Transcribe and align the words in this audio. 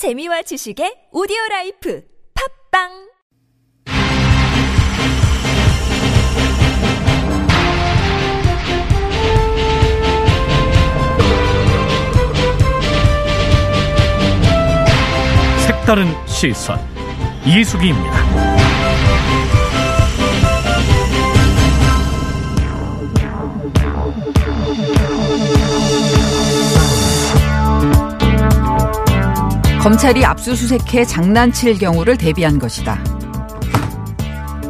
재미와 0.00 0.40
지식의 0.40 1.12
오디오 1.12 1.36
라이프 1.50 2.02
팝빵 2.72 2.88
색다른 15.66 16.06
시선 16.26 16.78
이수기입니다. 17.44 18.19
검찰이 29.80 30.26
압수수색해 30.26 31.06
장난칠 31.06 31.78
경우를 31.78 32.18
대비한 32.18 32.58
것이다. 32.58 33.02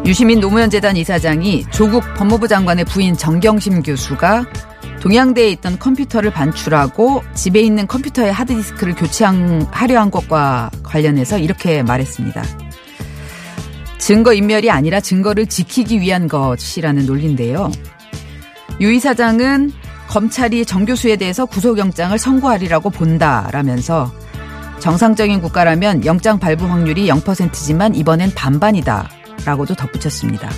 유시민 0.07 0.39
노무현재단 0.39 0.97
이사장이 0.97 1.65
조국 1.73 2.05
법무부 2.15 2.47
장관의 2.47 2.85
부인 2.85 3.17
정경심 3.17 3.83
교수가 3.83 4.47
동양대에 5.01 5.51
있던 5.51 5.81
컴퓨터를 5.81 6.31
반출하고 6.31 7.25
집에 7.35 7.61
있는 7.61 7.89
컴퓨터의 7.89 8.33
하드디스크를 8.33 8.95
교체하려 8.95 10.01
한 10.01 10.13
것과 10.13 10.71
관련해서 10.85 11.39
이렇게 11.39 11.83
말했습니다. 11.83 12.45
증거 13.99 14.33
인멸이 14.33 14.71
아니라 14.71 15.01
증거를 15.01 15.47
지키기 15.47 16.01
위한 16.01 16.29
것이라는 16.29 17.05
논리인데요. 17.05 17.73
유 18.81 18.93
이사장은 18.93 19.73
검찰이 20.07 20.65
정 20.65 20.85
교수에 20.85 21.17
대해서 21.17 21.47
구속영장을 21.47 22.17
선고하리라고 22.17 22.91
본다라면서 22.91 24.13
정상적인 24.81 25.43
국가라면 25.43 26.05
영장 26.07 26.39
발부 26.39 26.67
확률이 26.67 27.07
0%지만 27.09 27.95
이번엔 27.95 28.33
반반이다 28.35 29.09
라고도 29.45 29.75
덧붙였습니다. 29.75 30.51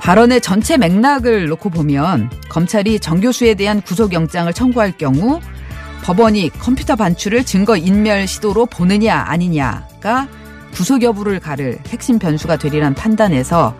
발언의 0.00 0.40
전체 0.40 0.76
맥락을 0.76 1.46
놓고 1.48 1.70
보면 1.70 2.30
검찰이 2.48 3.00
정 3.00 3.20
교수에 3.20 3.54
대한 3.54 3.80
구속영장을 3.80 4.52
청구할 4.52 4.92
경우 4.98 5.40
법원이 6.04 6.50
컴퓨터 6.58 6.96
반출을 6.96 7.44
증거 7.44 7.76
인멸 7.76 8.26
시도로 8.26 8.66
보느냐 8.66 9.16
아니냐가 9.16 10.28
구속 10.74 11.02
여부를 11.02 11.40
가를 11.40 11.78
핵심 11.88 12.18
변수가 12.18 12.56
되리란 12.56 12.94
판단에서 12.94 13.76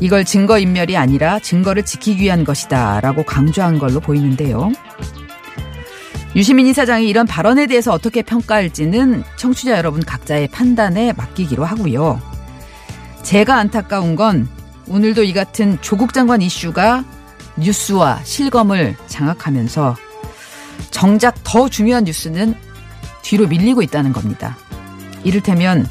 이걸 0.00 0.24
증거 0.24 0.58
인멸이 0.58 0.96
아니라 0.96 1.38
증거를 1.38 1.84
지키기 1.84 2.22
위한 2.22 2.44
것이다 2.44 3.00
라고 3.00 3.24
강조한 3.24 3.78
걸로 3.78 4.00
보이는데요. 4.00 4.70
유시민 6.36 6.66
이사장이 6.66 7.08
이런 7.08 7.26
발언에 7.26 7.66
대해서 7.66 7.92
어떻게 7.92 8.22
평가할지는 8.22 9.22
청취자 9.36 9.76
여러분 9.76 10.02
각자의 10.02 10.48
판단에 10.48 11.12
맡기기로 11.12 11.64
하고요. 11.64 12.20
제가 13.22 13.56
안타까운 13.56 14.16
건 14.16 14.48
오늘도 14.88 15.22
이 15.22 15.32
같은 15.32 15.78
조국 15.80 16.12
장관 16.12 16.42
이슈가 16.42 17.04
뉴스와 17.56 18.20
실검을 18.24 18.96
장악하면서 19.06 19.96
정작 20.90 21.36
더 21.44 21.68
중요한 21.68 22.04
뉴스는 22.04 22.54
뒤로 23.22 23.46
밀리고 23.46 23.82
있다는 23.82 24.12
겁니다. 24.12 24.56
이를테면 25.22 25.88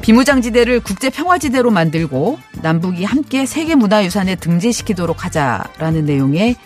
비무장지대를 0.00 0.80
국제평화지대로 0.80 1.70
만들고 1.70 2.38
남북이 2.62 3.04
함께 3.04 3.44
세계문화유산에 3.44 4.36
등재시키도록 4.36 5.24
하자라는 5.26 6.06
내용의 6.06 6.56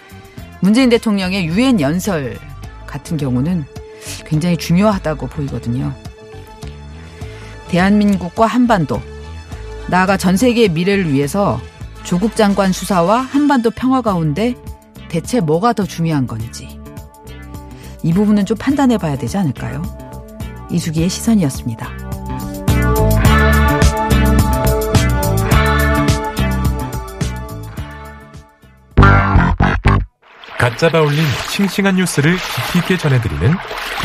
문재인 0.60 0.88
대통령의 0.88 1.46
유엔 1.46 1.80
연설 1.80 2.38
같은 2.92 3.16
경우는 3.16 3.64
굉장히 4.26 4.58
중요하다고 4.58 5.28
보이거든요. 5.28 5.94
대한민국과 7.68 8.46
한반도, 8.46 9.00
나아가 9.88 10.18
전 10.18 10.36
세계의 10.36 10.68
미래를 10.68 11.10
위해서 11.10 11.58
조국 12.02 12.36
장관 12.36 12.70
수사와 12.70 13.20
한반도 13.20 13.70
평화 13.70 14.02
가운데 14.02 14.54
대체 15.08 15.40
뭐가 15.40 15.72
더 15.72 15.84
중요한 15.84 16.26
건지 16.26 16.78
이 18.02 18.12
부분은 18.12 18.44
좀 18.44 18.58
판단해 18.58 18.98
봐야 18.98 19.16
되지 19.16 19.38
않을까요? 19.38 19.82
이수기의 20.70 21.08
시선이었습니다. 21.08 22.11
갓 30.62 30.78
잡아 30.78 31.00
올린 31.00 31.18
싱싱한 31.50 31.96
뉴스를 31.96 32.36
깊이 32.36 32.78
있게 32.78 32.96
전해드리는 32.96 33.50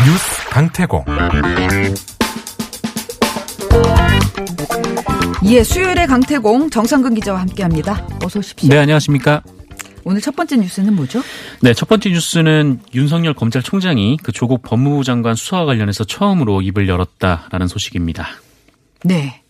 뉴스 0.08 0.50
강태공. 0.50 1.06
예, 5.46 5.64
수요일에 5.64 6.08
강태공 6.08 6.72
정상근 6.72 7.14
기자와 7.14 7.42
함께합니다. 7.42 8.08
어서 8.26 8.40
오십시오. 8.40 8.70
네, 8.70 8.80
안녕하십니까? 8.80 9.44
오늘 10.04 10.20
첫 10.20 10.36
번째 10.36 10.58
뉴스는 10.58 10.96
뭐죠? 10.96 11.22
네, 11.62 11.76
첫 11.76 11.88
번째 11.88 12.10
뉴스는 12.10 12.80
윤석열 12.96 13.36
검찰총장이 13.36 14.18
그 14.24 14.32
조국 14.32 14.64
법무부 14.64 15.04
장관 15.04 15.36
수사와 15.36 15.66
관련해서 15.66 16.06
처음으로 16.06 16.64
입을 16.64 16.90
열었다라는 16.90 17.68
소식입니다. 17.68 18.30
네. 19.04 19.44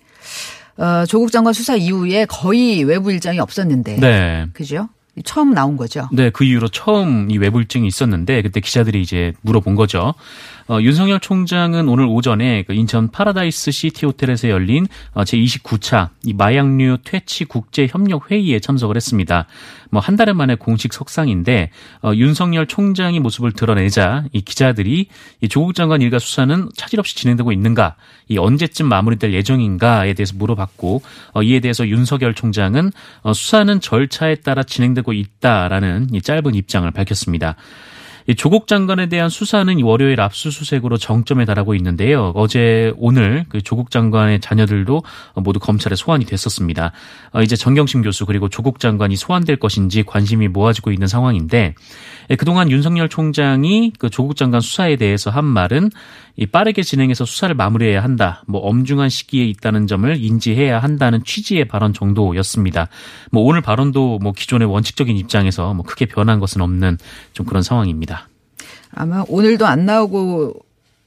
어, 0.75 1.05
조국 1.05 1.31
장관 1.31 1.53
수사 1.53 1.77
이후에 1.77 2.25
거의 2.25 2.83
외부 2.83 3.13
일정이 3.13 3.39
없었는데. 3.39 3.95
네. 3.95 4.47
그죠? 4.51 4.89
처음 5.23 5.53
나온 5.53 5.77
거죠. 5.77 6.09
네, 6.11 6.29
그 6.29 6.43
이후로 6.43 6.67
처음 6.69 7.29
이 7.31 7.37
일정이 7.59 7.87
있었는데 7.87 8.41
그때 8.41 8.59
기자들이 8.59 9.01
이제 9.01 9.33
물어본 9.41 9.75
거죠. 9.75 10.13
어, 10.69 10.79
윤석열 10.81 11.19
총장은 11.19 11.87
오늘 11.87 12.05
오전에 12.05 12.63
그 12.63 12.73
인천 12.73 13.09
파라다이스 13.09 13.71
시티 13.71 14.05
호텔에서 14.05 14.49
열린 14.49 14.85
어, 15.13 15.23
제29차 15.23 16.09
이 16.25 16.33
마약류 16.33 16.97
퇴치 17.05 17.45
국제 17.45 17.87
협력 17.87 18.29
회의에 18.29 18.59
참석을 18.59 18.97
했습니다. 18.97 19.47
뭐 19.89 20.01
한달 20.01 20.33
만에 20.33 20.55
공식 20.55 20.93
석상인데 20.93 21.71
어, 22.03 22.11
윤석열 22.13 22.67
총장이 22.67 23.21
모습을 23.21 23.53
드러내자 23.53 24.25
이 24.33 24.41
기자들이 24.41 25.07
이 25.39 25.47
조국 25.47 25.73
장관 25.73 26.01
일가 26.01 26.19
수사는 26.19 26.67
차질 26.75 26.99
없이 26.99 27.15
진행되고 27.15 27.53
있는가, 27.53 27.95
이 28.27 28.37
언제쯤 28.37 28.87
마무리될 28.87 29.33
예정인가에 29.33 30.13
대해서 30.15 30.35
물어봤고 30.35 31.01
어, 31.33 31.43
이에 31.43 31.61
대해서 31.61 31.87
윤석열 31.87 32.33
총장은 32.33 32.91
어, 33.21 33.33
수사는 33.33 33.79
절차에 33.79 34.35
따라 34.35 34.63
진행되고 34.63 35.13
있다라는 35.13 36.09
이 36.11 36.21
짧은 36.21 36.55
입장을 36.55 36.89
밝혔습니다. 36.91 37.55
조국 38.35 38.67
장관에 38.67 39.07
대한 39.07 39.29
수사는 39.29 39.81
월요일 39.81 40.19
압수수색으로 40.19 40.97
정점에 40.97 41.45
달하고 41.45 41.75
있는데요. 41.75 42.33
어제 42.35 42.93
오늘 42.97 43.45
그 43.47 43.61
조국 43.61 43.89
장관의 43.89 44.41
자녀들도 44.41 45.01
모두 45.35 45.59
검찰에 45.59 45.95
소환이 45.95 46.25
됐었습니다. 46.25 46.91
어, 47.31 47.41
이제 47.41 47.55
정경심 47.55 48.01
교수 48.01 48.25
그리고 48.25 48.49
조국 48.49 48.79
장관이 48.79 49.15
소환될 49.15 49.57
것인지 49.57 50.03
관심이 50.03 50.49
모아지고 50.49 50.91
있는 50.91 51.07
상황인데 51.07 51.75
예, 52.29 52.35
그동안 52.35 52.69
윤석열 52.69 53.07
총장이 53.07 53.93
그 53.97 54.09
조국 54.09 54.35
장관 54.35 54.59
수사에 54.59 54.97
대해서 54.97 55.29
한 55.29 55.45
말은 55.45 55.89
이 56.35 56.45
빠르게 56.45 56.83
진행해서 56.83 57.25
수사를 57.25 57.53
마무리해야 57.55 58.03
한다. 58.03 58.43
뭐 58.47 58.61
엄중한 58.61 59.09
시기에 59.09 59.45
있다는 59.45 59.87
점을 59.87 60.15
인지해야 60.15 60.79
한다는 60.79 61.23
취지의 61.23 61.65
발언 61.65 61.93
정도였습니다. 61.93 62.89
뭐 63.31 63.43
오늘 63.43 63.61
발언도 63.61 64.19
뭐 64.19 64.33
기존의 64.33 64.67
원칙적인 64.67 65.17
입장에서 65.17 65.73
뭐 65.73 65.85
크게 65.85 66.05
변한 66.05 66.39
것은 66.39 66.61
없는 66.61 66.97
좀 67.33 67.45
그런 67.45 67.63
상황입니다. 67.63 68.16
아마 68.97 69.23
오늘도 69.27 69.65
안 69.65 69.85
나오고 69.85 70.53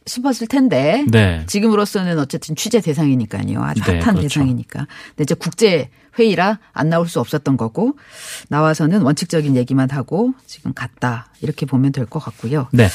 싶었을 0.06 0.46
텐데 0.46 1.04
네. 1.08 1.44
지금으로서는 1.46 2.18
어쨌든 2.18 2.56
취재 2.56 2.80
대상이니까요. 2.80 3.62
아주 3.62 3.82
네, 3.84 3.98
핫한 4.00 4.16
그렇죠. 4.16 4.40
대상이니까. 4.40 4.86
근데 5.10 5.22
이제 5.22 5.34
국제 5.34 5.90
회의라 6.18 6.58
안 6.72 6.88
나올 6.88 7.06
수 7.06 7.20
없었던 7.20 7.56
거고 7.56 7.94
나와서는 8.48 9.02
원칙적인 9.02 9.56
얘기만 9.56 9.90
하고 9.90 10.32
지금 10.46 10.72
갔다 10.74 11.28
이렇게 11.40 11.66
보면 11.66 11.92
될 11.92 12.06
것 12.06 12.18
같고요. 12.18 12.68
네. 12.72 12.88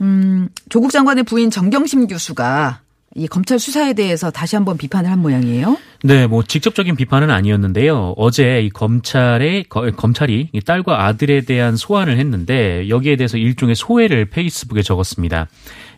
음, 0.00 0.48
조국 0.68 0.90
장관의 0.90 1.24
부인 1.24 1.50
정경심 1.50 2.08
교수가 2.08 2.80
이 3.18 3.26
검찰 3.26 3.58
수사에 3.58 3.92
대해서 3.94 4.30
다시 4.30 4.54
한번 4.56 4.78
비판을 4.78 5.10
한 5.10 5.18
모양이에요. 5.20 5.76
네, 6.04 6.28
뭐 6.28 6.44
직접적인 6.44 6.94
비판은 6.94 7.28
아니었는데요. 7.30 8.14
어제 8.16 8.60
이 8.62 8.70
검찰의 8.70 9.64
거- 9.68 9.90
검찰이 9.90 10.50
이 10.52 10.60
딸과 10.60 11.04
아들에 11.04 11.40
대한 11.40 11.76
소환을 11.76 12.18
했는데 12.18 12.88
여기에 12.88 13.16
대해서 13.16 13.36
일종의 13.36 13.74
소회를 13.74 14.26
페이스북에 14.26 14.82
적었습니다. 14.82 15.48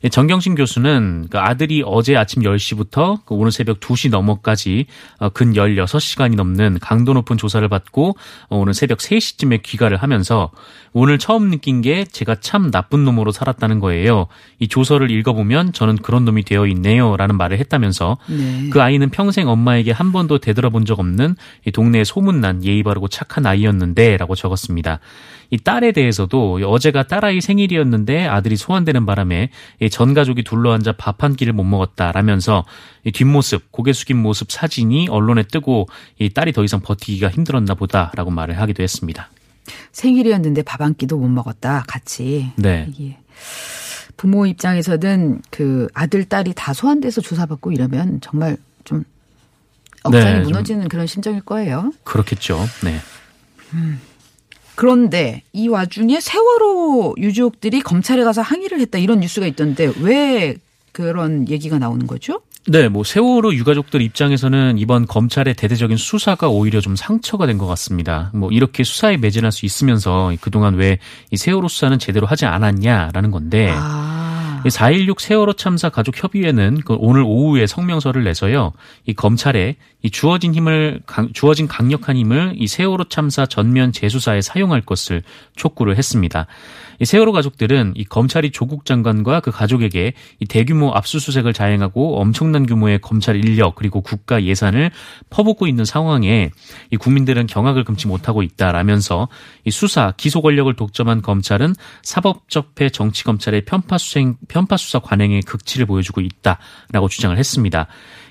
이 0.03 0.09
정경심 0.09 0.55
교수는 0.55 1.27
그 1.29 1.39
아들이 1.39 1.83
어제 1.85 2.17
아침 2.17 2.43
10시부터 2.43 3.21
그 3.27 3.35
오늘 3.35 3.53
새벽 3.53 3.81
2시 3.81 4.09
넘어까지 4.09 4.87
어, 5.19 5.29
근 5.29 5.53
16시간이 5.53 6.37
넘는 6.37 6.79
강도 6.81 7.13
높은 7.13 7.37
조사를 7.37 7.69
받고 7.69 8.17
어, 8.49 8.57
오늘 8.57 8.73
새벽 8.73 8.99
3시쯤에 9.01 9.63
귀가를 9.63 9.99
하면서 9.99 10.51
오늘 10.95 11.19
처음 11.19 11.51
느낀 11.51 11.83
게 11.83 12.05
제가 12.07 12.37
참 12.41 12.71
나쁜 12.71 13.05
놈으로 13.05 13.31
살았다는 13.33 13.81
거예요. 13.81 14.29
이 14.59 14.69
조서를 14.69 15.11
읽어보면 15.11 15.75
저는 15.75 15.97
그런 15.99 16.25
놈이 16.25 16.45
되어 16.45 16.67
있네요. 16.69 17.10
라는 17.17 17.37
말을 17.37 17.59
했다면서 17.59 18.19
네. 18.29 18.69
그 18.71 18.83
아이는 18.83 19.11
평생 19.11 19.49
엄마에게 19.49 19.93
한 19.93 20.13
번도 20.13 20.39
되돌아본 20.39 20.85
적 20.85 20.99
없는 20.99 21.37
이 21.67 21.71
동네에 21.71 22.05
소문난 22.05 22.65
예의 22.65 22.83
바르고 22.83 23.09
착한 23.09 23.47
아이였는데 23.47 24.17
라고 24.17 24.35
적었습니다. 24.35 25.01
이 25.53 25.59
딸에 25.59 25.91
대해서도 25.93 26.61
어제가 26.65 27.03
딸아이 27.05 27.41
생일이었는데 27.41 28.27
아들이 28.27 28.57
소환되는 28.57 29.05
바람에 29.05 29.51
전 29.91 30.15
가족이 30.15 30.45
둘러앉아 30.45 30.93
밥 30.93 31.21
한 31.25 31.35
끼를 31.35 31.53
못 31.53 31.65
먹었다라면서 31.65 32.65
이 33.05 33.13
뒷모습, 33.13 33.73
고개 33.73 33.93
숙인 33.93 34.17
모습 34.23 34.51
사진이 34.51 35.09
언론에 35.11 35.43
뜨고 35.43 35.87
이 36.19 36.31
딸이 36.31 36.53
더 36.53 36.65
이상 36.65 36.81
버티기가 36.81 37.29
힘들었나 37.29 37.75
보다라고 37.75 38.31
말을 38.31 38.59
하기도 38.59 38.83
했습니다. 38.83 39.29
생일이었는데 39.93 40.63
밥 40.63 40.81
한 40.81 40.95
끼도 40.95 41.19
못 41.19 41.29
먹었다. 41.29 41.85
같이. 41.87 42.53
네. 42.57 42.87
이게 42.89 43.19
부모 44.17 44.47
입장에서는 44.47 45.43
그 45.51 45.89
아들 45.95 46.25
딸이 46.25 46.53
다 46.55 46.73
소환돼서 46.73 47.21
조사받고 47.21 47.73
이러면 47.73 48.21
정말 48.21 48.57
좀 48.85 49.05
억장이 50.03 50.25
네, 50.25 50.35
좀- 50.37 50.43
무너지는 50.45 50.89
그런 50.89 51.07
심정일 51.07 51.43
거예요. 51.43 51.93
그렇겠죠. 52.05 52.59
네. 52.85 52.99
그런데 54.75 55.43
이 55.53 55.69
와중에 55.69 56.21
세월호 56.21 57.15
유족들이 57.19 57.83
검찰에 57.83 58.25
가서 58.25 58.41
항의를 58.43 58.81
했다 58.81 58.99
이런 58.99 59.21
뉴스가 59.21 59.47
있던데 59.47 59.93
왜 60.01 60.57
그런 60.93 61.49
얘기가 61.49 61.79
나오는 61.79 62.07
거죠? 62.07 62.41
네, 62.67 62.89
뭐 62.89 63.05
세월호 63.05 63.55
유가족들 63.55 64.03
입장에서는 64.03 64.77
이번 64.79 65.07
검찰의 65.07 65.55
대대적인 65.55 65.97
수사가 65.97 66.49
오히려 66.51 66.81
좀 66.81 66.95
상처가 66.95 67.47
된 67.47 67.59
것 67.59 67.67
같습니다. 67.67 68.31
뭐 68.35 68.51
이렇게 68.53 68.85
수사에 68.85 69.17
매진할 69.17 69.51
수 69.51 69.67
있으면서 69.67 70.33
그동안 70.41 70.75
왜 70.75 70.99
이 71.31 71.37
세월호 71.37 71.69
수사는 71.69 71.99
제대로 71.99 72.27
하지 72.27 72.45
않았냐라는 72.47 73.31
건데 73.31 73.71
아. 73.75 74.63
4.16 74.65 75.21
세월호 75.21 75.55
참사 75.55 75.89
가족 75.89 76.23
협의회는 76.23 76.83
그 76.85 76.95
오늘 76.99 77.23
오후에 77.23 77.67
성명서를 77.67 78.25
내서요. 78.25 78.73
이 79.07 79.15
검찰에 79.15 79.77
이 80.03 80.11
주어진 80.11 80.55
힘을 80.55 81.01
강- 81.07 81.33
주어진 81.33 81.69
강력한 81.69 82.17
힘을 82.17 82.55
이 82.57 82.67
세월호 82.67 83.05
참사 83.09 83.47
전면 83.47 83.93
재수사에 83.93 84.41
사용할 84.41 84.81
것을 84.81 85.23
촉구를 85.57 85.97
했습니다. 85.99 86.47
이 87.01 87.05
세월호 87.05 87.33
가족들은 87.33 87.95
이 87.97 88.05
검찰이 88.05 88.51
조국 88.51 88.85
장관과 88.85 89.41
그 89.41 89.51
가족에게 89.51 90.13
이 90.39 90.45
대규모 90.47 90.93
압수수색을 90.93 91.53
자행하고 91.53 92.21
엄청난 92.21 92.67
규모의 92.67 92.99
검찰 93.01 93.37
인력 93.37 93.75
그리고 93.75 94.01
국가 94.03 94.43
예산을 94.43 94.91
퍼붓고 95.31 95.67
있는 95.67 95.85
상황에 95.85 96.51
이 96.91 96.97
국민들은 96.97 97.47
경악을 97.47 97.85
금치 97.85 98.07
못하고 98.07 98.43
있다라면서 98.43 99.29
이 99.65 99.71
수사 99.71 100.13
기소 100.17 100.43
권력을 100.43 100.73
독점한 100.75 101.23
검찰은 101.23 101.75
사법적폐 102.03 102.91
정치 102.91 103.25
검찰의 103.25 103.65
편파 103.65 103.97
수행 103.99 104.37
편파 104.49 104.77
수사 104.77 104.99
관행의 104.99 105.43
극치를 105.43 105.87
보여주고 105.87 106.21
있다라고 106.21 107.09
주장을 107.09 107.37
했습니다. 107.37 107.87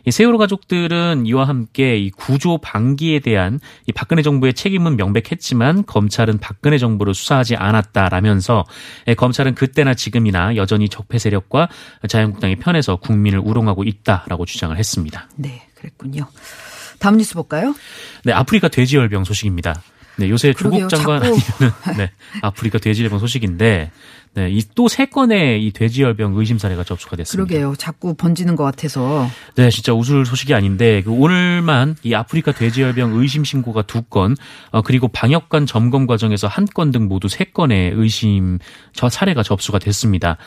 이 0.05 0.11
세월호 0.11 0.37
가족들은 0.37 1.25
이와 1.25 1.47
함께 1.47 1.97
이 1.97 2.09
구조 2.09 2.57
방기에 2.57 3.19
대한 3.19 3.59
이 3.87 3.91
박근혜 3.91 4.21
정부의 4.21 4.53
책임은 4.53 4.95
명백했지만 4.97 5.85
검찰은 5.85 6.39
박근혜 6.39 6.77
정부를 6.77 7.13
수사하지 7.13 7.55
않았다라면서 7.55 8.65
예, 9.07 9.13
검찰은 9.15 9.55
그때나 9.55 9.93
지금이나 9.93 10.55
여전히 10.55 10.89
적폐 10.89 11.17
세력과 11.19 11.69
자유한국당의 12.07 12.57
편에서 12.57 12.97
국민을 12.97 13.39
우롱하고 13.39 13.83
있다라고 13.83 14.45
주장을 14.45 14.75
했습니다. 14.77 15.29
네, 15.35 15.67
그랬군요. 15.75 16.27
다음 16.99 17.17
뉴스 17.17 17.33
볼까요? 17.33 17.73
네, 18.25 18.33
아프리카 18.33 18.67
돼지열병 18.67 19.23
소식입니다. 19.23 19.81
네, 20.19 20.29
요새. 20.29 20.53
조국 20.53 20.87
장관 20.89 21.21
자꾸- 21.23 21.35
아니면은 21.35 21.75
네, 21.97 22.11
아프리카 22.41 22.77
돼지열병 22.77 23.19
소식인데 23.19 23.91
네, 24.35 24.49
이 24.51 24.61
또 24.75 24.87
세 24.87 25.05
건의 25.07 25.65
이 25.65 25.71
돼지열병 25.71 26.33
의심 26.37 26.59
사례가 26.59 26.83
접수가 26.83 27.15
됐습니다. 27.15 27.47
그러게요. 27.47 27.73
자꾸 27.77 28.13
번지는 28.13 28.55
것 28.55 28.63
같아서. 28.63 29.27
네, 29.55 29.69
진짜 29.71 29.91
웃을 29.93 30.23
소식이 30.25 30.53
아닌데 30.53 31.01
그 31.03 31.11
오늘만 31.11 31.95
이 32.03 32.13
아프리카 32.13 32.51
돼지열병 32.51 33.13
의심 33.19 33.43
신고가 33.43 33.81
두 33.83 34.03
건, 34.03 34.35
어, 34.71 34.81
그리고 34.83 35.07
방역관 35.07 35.65
점검 35.65 36.05
과정에서 36.05 36.47
한 36.47 36.65
건 36.67 36.91
등 36.91 37.07
모두 37.07 37.27
세 37.27 37.45
건의 37.45 37.91
의심 37.95 38.59
저 38.93 39.09
사례가 39.09 39.41
접수가 39.41 39.79
됐습니다. 39.79 40.37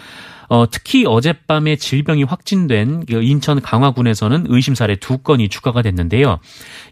어, 0.52 0.68
특히 0.70 1.06
어젯밤에 1.06 1.76
질병이 1.76 2.24
확진된 2.24 3.06
그 3.06 3.22
인천 3.22 3.62
강화군에서는 3.62 4.44
의심 4.50 4.74
사례 4.74 4.96
두 4.96 5.16
건이 5.16 5.48
추가가 5.48 5.80
됐는데요. 5.80 6.40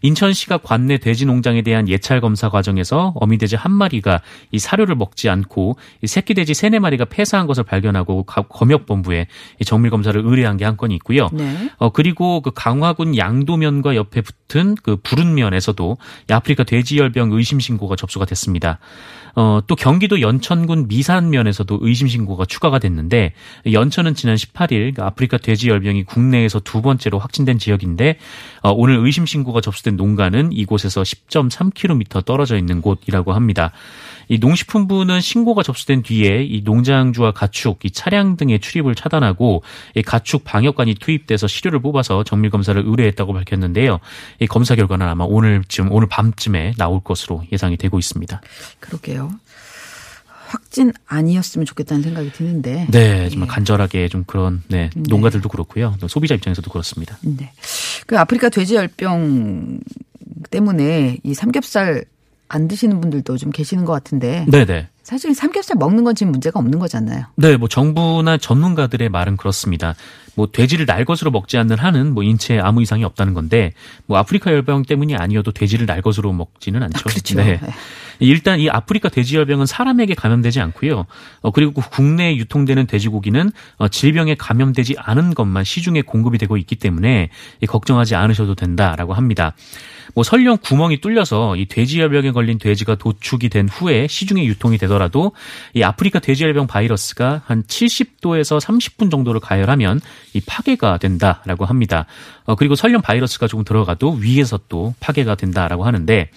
인천시가 0.01 0.57
관내 0.57 0.97
돼지 0.97 1.27
농장에 1.27 1.61
대한 1.61 1.87
예찰 1.87 2.21
검사 2.21 2.49
과정에서 2.49 3.13
어미 3.17 3.37
돼지 3.37 3.55
한 3.55 3.71
마리가 3.71 4.21
이 4.51 4.57
사료를 4.57 4.95
먹지 4.95 5.29
않고 5.29 5.77
이 6.01 6.07
새끼 6.07 6.33
돼지 6.33 6.55
세네 6.55 6.79
마리가 6.79 7.05
폐사한 7.05 7.45
것을 7.45 7.63
발견하고 7.63 8.23
가- 8.23 8.41
검역본부에 8.49 9.27
이 9.59 9.63
정밀 9.63 9.91
검사를 9.91 10.19
의뢰한 10.19 10.57
게 10.57 10.65
한 10.65 10.75
건이 10.77 10.95
있고요. 10.95 11.29
네. 11.31 11.69
어 11.77 11.91
그리고 11.91 12.41
그 12.41 12.49
강화군 12.55 13.15
양도면과 13.15 13.95
옆에 13.95 14.21
붙은 14.21 14.73
그 14.81 14.95
부른면에서도 15.03 15.97
이 16.29 16.33
아프리카 16.33 16.63
돼지열병 16.63 17.31
의심 17.33 17.59
신고가 17.59 17.95
접수가 17.95 18.25
됐습니다. 18.25 18.79
어, 19.35 19.61
또 19.67 19.75
경기도 19.75 20.21
연천군 20.21 20.87
미산면에서도 20.87 21.79
의심 21.81 22.07
신고가 22.07 22.45
추가가 22.45 22.79
됐는데 22.79 23.33
연천은 23.71 24.15
지난 24.15 24.35
18일 24.35 24.95
그 24.95 25.03
아프리카 25.03 25.37
돼지 25.37 25.69
열병이 25.69 26.03
국내에서 26.03 26.59
두 26.59 26.81
번째로 26.81 27.19
확진된 27.19 27.57
지역인데 27.57 28.17
어, 28.61 28.71
오늘 28.71 28.97
의심 28.97 29.25
신고가 29.25 29.61
접수된 29.61 29.95
농가는 29.95 30.51
이곳에서 30.51 31.01
10.3km 31.01 32.25
떨어져 32.25 32.57
있는 32.57 32.81
곳이라고 32.81 33.33
합니다. 33.33 33.71
이 34.31 34.37
농식품부는 34.39 35.19
신고가 35.19 35.61
접수된 35.61 36.03
뒤에 36.03 36.45
이 36.45 36.61
농장주와 36.63 37.33
가축, 37.33 37.83
이 37.83 37.91
차량 37.91 38.37
등의 38.37 38.59
출입을 38.59 38.95
차단하고 38.95 39.61
이 39.93 40.01
가축 40.01 40.45
방역관이 40.45 40.95
투입돼서 40.95 41.47
시료를 41.47 41.81
뽑아서 41.81 42.23
정밀 42.23 42.49
검사를 42.49 42.81
의뢰했다고 42.81 43.33
밝혔는데요. 43.33 43.99
이 44.39 44.47
검사 44.47 44.75
결과는 44.75 45.05
아마 45.05 45.25
오늘쯤 45.25 45.91
오늘 45.91 46.07
밤쯤에 46.07 46.75
나올 46.77 47.01
것으로 47.03 47.43
예상이 47.51 47.75
되고 47.75 47.99
있습니다. 47.99 48.41
그러게요. 48.79 49.33
확진 50.47 50.93
아니었으면 51.07 51.65
좋겠다는 51.65 52.01
생각이 52.01 52.31
드는데. 52.31 52.87
네, 52.89 53.27
정말 53.27 53.47
예. 53.47 53.51
간절하게 53.51 54.07
좀 54.07 54.23
그런 54.25 54.63
네, 54.69 54.89
농가들도 54.95 55.49
그렇고요. 55.49 55.95
또 55.99 56.07
소비자 56.07 56.35
입장에서도 56.35 56.71
그렇습니다. 56.71 57.17
네. 57.21 57.51
그 58.07 58.17
아프리카 58.17 58.47
돼지열병 58.47 59.81
때문에 60.49 61.17
이 61.21 61.33
삼겹살 61.33 62.05
안 62.53 62.67
드시는 62.67 62.99
분들도 62.99 63.37
좀 63.37 63.51
계시는 63.51 63.85
것 63.85 63.93
같은데 63.93 64.45
네, 64.49 64.65
네. 64.65 64.89
사실 65.03 65.33
삼겹살 65.33 65.77
먹는 65.77 66.03
건 66.03 66.15
지금 66.15 66.31
문제가 66.31 66.59
없는 66.59 66.79
거잖아요. 66.79 67.25
네, 67.35 67.55
뭐 67.55 67.69
정부나 67.69 68.37
전문가들의 68.37 69.07
말은 69.09 69.37
그렇습니다. 69.37 69.95
뭐 70.35 70.47
돼지를 70.51 70.85
날 70.85 71.05
것으로 71.05 71.31
먹지 71.31 71.57
않는 71.57 71.77
한은 71.77 72.13
뭐 72.13 72.23
인체에 72.23 72.59
아무 72.59 72.81
이상이 72.81 73.03
없다는 73.03 73.33
건데 73.33 73.73
뭐 74.05 74.17
아프리카 74.17 74.51
열병 74.51 74.83
때문이 74.83 75.15
아니어도 75.15 75.51
돼지를 75.51 75.85
날 75.85 76.01
것으로 76.01 76.33
먹지는 76.33 76.83
않죠. 76.83 77.03
그렇죠. 77.05 77.35
네. 77.37 77.59
네. 77.61 77.69
일단 78.19 78.59
이 78.59 78.69
아프리카 78.69 79.09
돼지 79.09 79.35
열병은 79.37 79.65
사람에게 79.65 80.13
감염되지 80.13 80.61
않고요. 80.61 81.05
어, 81.41 81.51
그리고 81.51 81.81
국내에 81.81 82.37
유통되는 82.37 82.85
돼지고기는 82.85 83.51
어, 83.77 83.87
질병에 83.87 84.35
감염되지 84.35 84.95
않은 84.97 85.33
것만 85.33 85.63
시중에 85.63 86.03
공급이 86.03 86.37
되고 86.37 86.55
있기 86.57 86.75
때문에 86.75 87.29
이 87.61 87.65
걱정하지 87.65 88.15
않으셔도 88.15 88.55
된다라고 88.55 89.13
합니다. 89.13 89.53
뭐 90.13 90.23
설령 90.23 90.57
구멍이 90.61 91.01
뚫려서 91.01 91.55
이 91.55 91.65
돼지열병에 91.65 92.31
걸린 92.31 92.57
돼지가 92.57 92.95
도축이 92.95 93.49
된 93.49 93.67
후에 93.69 94.07
시중에 94.07 94.45
유통이 94.45 94.77
되더라도 94.77 95.31
이 95.73 95.83
아프리카 95.83 96.19
돼지열병 96.19 96.67
바이러스가 96.67 97.41
한 97.45 97.63
70도에서 97.63 98.59
30분 98.59 99.11
정도를 99.11 99.39
가열하면 99.39 100.01
이 100.33 100.41
파괴가 100.41 100.97
된다라고 100.97 101.65
합니다. 101.65 102.05
어, 102.45 102.55
그리고 102.55 102.75
설령 102.75 103.01
바이러스가 103.01 103.47
조금 103.47 103.63
들어가도 103.63 104.11
위에서 104.13 104.59
또 104.67 104.93
파괴가 104.99 105.35
된다라고 105.35 105.85
하는데 105.85 106.29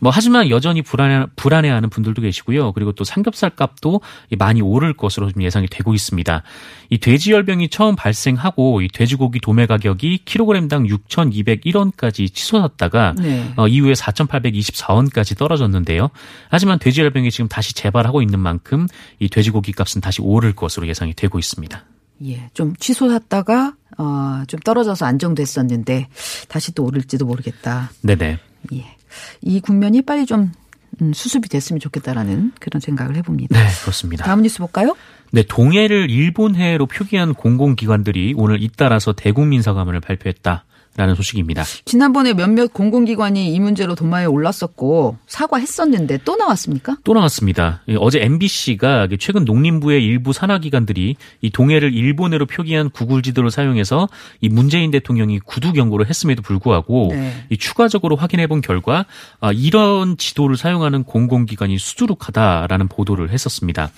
뭐 0.00 0.10
하지만 0.12 0.50
여전히 0.50 0.82
불안해 0.82 1.26
불안해하는 1.36 1.88
분들도 1.88 2.22
계시고요. 2.22 2.72
그리고 2.72 2.92
또 2.92 3.04
삼겹살 3.04 3.50
값도 3.50 4.00
많이 4.36 4.60
오를 4.60 4.94
것으로 4.94 5.30
좀 5.30 5.42
예상이 5.42 5.68
되고 5.68 5.94
있습니다. 5.94 6.42
이 6.90 6.98
돼지열병이 6.98 7.68
처음 7.68 7.94
발생하고 7.94 8.82
이 8.82 8.88
돼지고기 8.88 9.38
도매 9.40 9.66
가격이 9.66 10.22
킬로그램당 10.24 10.84
6,201원까지 10.84 12.34
치솟았다가 12.34 13.11
네. 13.18 13.52
어, 13.56 13.68
이후에 13.68 13.92
4,824원까지 13.92 15.36
떨어졌는데요. 15.36 16.10
하지만 16.48 16.78
돼지열병이 16.78 17.30
지금 17.30 17.48
다시 17.48 17.74
재발하고 17.74 18.22
있는 18.22 18.38
만큼 18.38 18.86
이 19.18 19.28
돼지고기 19.28 19.72
값은 19.72 20.00
다시 20.00 20.22
오를 20.22 20.54
것으로 20.54 20.86
예상이 20.86 21.14
되고 21.14 21.38
있습니다. 21.38 21.84
예, 22.24 22.50
좀 22.54 22.74
치솟았다가 22.76 23.74
어, 23.98 24.42
좀 24.46 24.60
떨어져서 24.60 25.06
안정됐었는데 25.06 26.08
다시 26.48 26.72
또 26.72 26.84
오를지도 26.84 27.26
모르겠다. 27.26 27.90
네네. 28.02 28.38
예, 28.74 28.96
이 29.40 29.60
국면이 29.60 30.02
빨리 30.02 30.26
좀 30.26 30.52
음, 31.00 31.12
수습이 31.12 31.48
됐으면 31.48 31.80
좋겠다라는 31.80 32.52
그런 32.60 32.80
생각을 32.80 33.16
해봅니다. 33.16 33.58
네, 33.58 33.68
그렇습니다. 33.80 34.24
다음 34.24 34.42
뉴스 34.42 34.58
볼까요? 34.58 34.94
네, 35.30 35.42
동해를 35.42 36.10
일본해로 36.10 36.86
표기한 36.86 37.34
공공기관들이 37.34 38.34
오늘 38.36 38.62
잇따라서 38.62 39.12
대국민 39.12 39.62
사과문을 39.62 40.00
발표했다. 40.00 40.64
라는 40.94 41.14
소식입니다. 41.14 41.64
지난번에 41.86 42.34
몇몇 42.34 42.72
공공기관이 42.74 43.52
이 43.54 43.60
문제로 43.60 43.94
도마에 43.94 44.26
올랐었고 44.26 45.16
사과했었는데 45.26 46.18
또 46.26 46.36
나왔습니까? 46.36 46.98
또 47.02 47.14
나왔습니다. 47.14 47.80
예, 47.88 47.96
어제 47.98 48.20
MBC가 48.20 49.08
최근 49.18 49.46
농림부의 49.46 50.04
일부 50.04 50.34
산하기관들이 50.34 51.16
이 51.40 51.50
동해를 51.50 51.94
일본해로 51.94 52.44
표기한 52.44 52.90
구글 52.90 53.22
지도를 53.22 53.50
사용해서 53.50 54.08
이 54.42 54.50
문재인 54.50 54.90
대통령이 54.90 55.38
구두 55.38 55.72
경고를 55.72 56.10
했음에도 56.10 56.42
불구하고 56.42 57.08
네. 57.12 57.46
이 57.48 57.56
추가적으로 57.56 58.16
확인해 58.16 58.46
본 58.46 58.60
결과 58.60 59.06
아, 59.40 59.50
이런 59.50 60.18
지도를 60.18 60.58
사용하는 60.58 61.04
공공기관이 61.04 61.78
수두룩하다라는 61.78 62.88
보도를 62.88 63.30
했었습니다. 63.30 63.90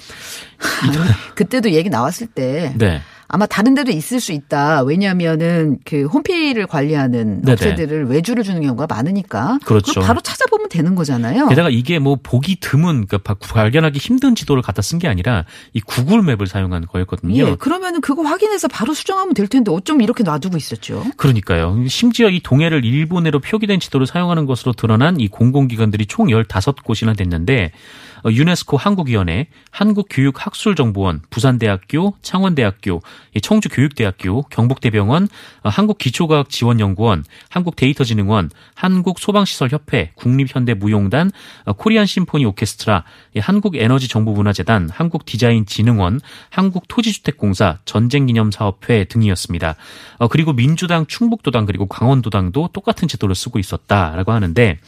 그때도 1.35 1.73
얘기 1.73 1.91
나왔을 1.91 2.29
때 2.29 2.73
네. 2.77 3.03
아마 3.28 3.47
다른 3.47 3.75
데도 3.75 3.90
있을 3.90 4.21
수 4.21 4.33
있다. 4.33 4.83
왜냐하면은 4.83 5.78
그 5.85 6.04
홈페이지를 6.07 6.66
관리하는 6.66 7.43
네네. 7.43 7.52
업체들을 7.52 8.07
외주를 8.07 8.43
주는 8.45 8.61
경우가 8.62 8.87
많으니까. 8.88 9.59
그렇죠. 9.64 10.00
바로 10.00 10.21
찾아보면 10.21 10.69
되는 10.69 10.95
거잖아요. 10.95 11.49
게다가 11.49 11.69
이게 11.71 11.99
뭐 11.99 12.16
보기 12.23 12.57
드문 12.61 13.07
그러니까 13.07 13.19
바- 13.19 13.35
발견하기 13.35 13.99
힘든 13.99 14.35
지도를 14.35 14.62
갖다 14.62 14.83
쓴 14.83 14.99
게 14.99 15.09
아니라 15.09 15.45
이 15.73 15.81
구글 15.81 16.23
맵을 16.23 16.47
사용한 16.47 16.87
거였거든요. 16.87 17.35
예, 17.37 17.54
그러면은 17.57 18.00
그거 18.00 18.23
확인해서 18.23 18.69
바로 18.69 18.95
수정하면 18.95 19.35
될 19.35 19.49
텐데 19.49 19.71
어쩜 19.73 20.00
이렇게 20.00 20.23
놔두고 20.23 20.57
있었죠? 20.57 21.04
그러니까요. 21.16 21.87
심지어 21.88 22.28
이 22.28 22.40
동해를 22.40 22.85
일본해로 22.85 23.40
표기된 23.40 23.81
지도를 23.81 24.07
사용하는 24.07 24.47
것으로 24.47 24.73
드러난 24.73 25.19
이 25.21 25.28
공공기관들이 25.28 26.07
총 26.07 26.28
15곳이나 26.28 27.16
됐는데 27.16 27.73
어, 28.13 28.13
유네스코 28.31 28.76
한국위원회, 28.76 29.49
한국교육학술정보원, 29.71 31.23
부산대학교, 31.31 32.14
창원대학교, 32.23 33.02
이 33.35 33.40
청주교육대학교, 33.40 34.43
경북대병원, 34.43 35.28
어, 35.62 35.69
한국기초과학지원연구원, 35.69 37.25
한국데이터진흥원, 37.50 38.50
한국소방시설협회, 38.75 40.12
국립현대무용단, 40.14 41.33
어, 41.66 41.73
코리안 41.75 42.07
심포니 42.07 42.45
오케스트라, 42.47 43.04
이 43.37 43.40
한국에너지정보문화재단, 43.40 44.90
한국디자인진흥원, 44.90 46.21
한국토지주택공사, 46.50 47.78
전쟁기념사업회 47.85 49.04
등이었습니다. 49.04 49.76
어, 50.19 50.28
그리고 50.28 50.52
민주당, 50.52 51.07
충북도당 51.07 51.66
그리고 51.66 51.87
강원도당도 51.87 52.71
똑같은 52.73 53.09
지도를 53.09 53.35
쓰고 53.35 53.59
있었다라고 53.59 54.33
하는데 54.33 54.78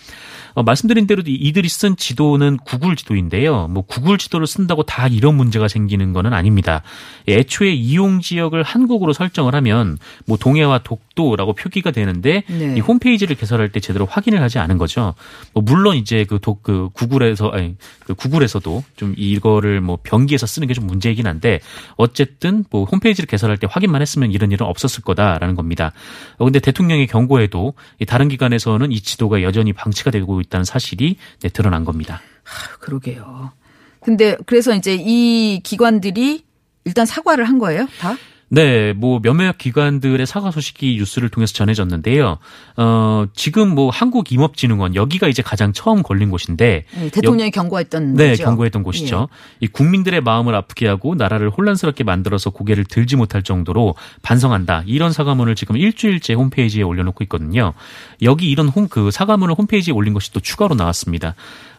어, 0.54 0.62
말씀드린 0.62 1.06
대로 1.06 1.22
이- 1.26 1.34
이들이 1.34 1.68
쓴 1.68 1.96
지도는 1.96 2.56
구글 2.58 2.96
지도인 2.96 3.25
데요. 3.28 3.66
뭐 3.68 3.82
구글 3.82 4.16
지도를 4.18 4.46
쓴다고 4.46 4.84
다 4.84 5.08
이런 5.08 5.34
문제가 5.34 5.66
생기는 5.66 6.12
거는 6.12 6.32
아닙니다. 6.32 6.82
애초에 7.28 7.72
이용 7.72 8.20
지역을 8.20 8.62
한국으로 8.62 9.12
설정을 9.12 9.54
하면 9.56 9.98
뭐 10.24 10.36
동해와 10.36 10.78
독도라고 10.84 11.54
표기가 11.54 11.90
되는데 11.90 12.44
네. 12.46 12.74
이 12.76 12.80
홈페이지를 12.80 13.34
개설할 13.34 13.70
때 13.70 13.80
제대로 13.80 14.06
확인을 14.06 14.40
하지 14.40 14.60
않은 14.60 14.78
거죠. 14.78 15.14
뭐 15.52 15.64
물론 15.64 15.96
이제 15.96 16.24
그, 16.28 16.38
독, 16.40 16.62
그 16.62 16.90
구글에서 16.92 17.48
아니 17.48 17.74
그 18.04 18.14
구글에서도 18.14 18.84
좀 18.96 19.14
이거를 19.16 19.80
뭐 19.80 19.98
변기해서 20.04 20.46
쓰는 20.46 20.68
게 20.68 20.76
좀 20.76 20.86
문제이긴 20.86 21.26
한데 21.26 21.60
어쨌든 21.96 22.64
뭐 22.70 22.84
홈페이지를 22.84 23.26
개설할 23.26 23.56
때 23.56 23.66
확인만 23.68 24.02
했으면 24.02 24.30
이런 24.30 24.52
일은 24.52 24.66
없었을 24.66 25.02
거다라는 25.02 25.54
겁니다. 25.54 25.92
어, 26.36 26.44
근데 26.44 26.60
대통령의 26.60 27.06
경고에도 27.06 27.72
이 27.98 28.04
다른 28.04 28.28
기관에서는 28.28 28.92
이 28.92 29.00
지도가 29.00 29.42
여전히 29.42 29.72
방치가 29.72 30.10
되고 30.10 30.40
있다는 30.40 30.64
사실이 30.64 31.16
네, 31.40 31.48
드러난 31.48 31.84
겁니다. 31.84 32.20
그러게요. 32.80 33.52
근데 34.00 34.36
그래서 34.46 34.74
이제 34.74 34.96
이 34.98 35.60
기관들이 35.62 36.44
일단 36.84 37.06
사과를 37.06 37.46
한 37.46 37.58
거예요, 37.58 37.88
다? 37.98 38.16
네, 38.48 38.92
뭐 38.92 39.18
몇몇 39.20 39.58
기관들의 39.58 40.24
사과 40.24 40.52
소식이 40.52 40.96
뉴스를 40.98 41.30
통해서 41.30 41.52
전해졌는데요. 41.52 42.38
어, 42.76 43.26
지금 43.34 43.74
뭐 43.74 43.90
한국임업진흥원 43.90 44.94
여기가 44.94 45.26
이제 45.26 45.42
가장 45.42 45.72
처음 45.72 46.04
걸린 46.04 46.30
곳인데 46.30 46.84
네, 46.94 47.10
대통령이 47.10 47.50
경고했던 47.50 48.14
네, 48.14 48.30
거죠. 48.30 48.42
예. 48.42 48.44
경고했던 48.44 48.84
곳이죠. 48.84 49.28
이 49.58 49.66
국민들의 49.66 50.20
마음을 50.20 50.54
아프게 50.54 50.86
하고 50.86 51.16
나라를 51.16 51.50
혼란스럽게 51.50 52.04
만들어서 52.04 52.50
고개를 52.50 52.84
들지 52.84 53.16
못할 53.16 53.42
정도로 53.42 53.96
반성한다. 54.22 54.84
이런 54.86 55.10
사과문을 55.10 55.56
지금 55.56 55.76
일주일째 55.76 56.34
홈페이지에 56.34 56.84
올려놓고 56.84 57.24
있거든요. 57.24 57.72
여기 58.22 58.48
이런 58.48 58.68
홈, 58.68 58.86
그 58.86 59.10
사과문을 59.10 59.56
홈페이지에 59.58 59.92
올린 59.92 60.14
것이 60.14 60.32
또 60.32 60.38
추가로 60.38 60.76
나왔습니다. 60.76 61.34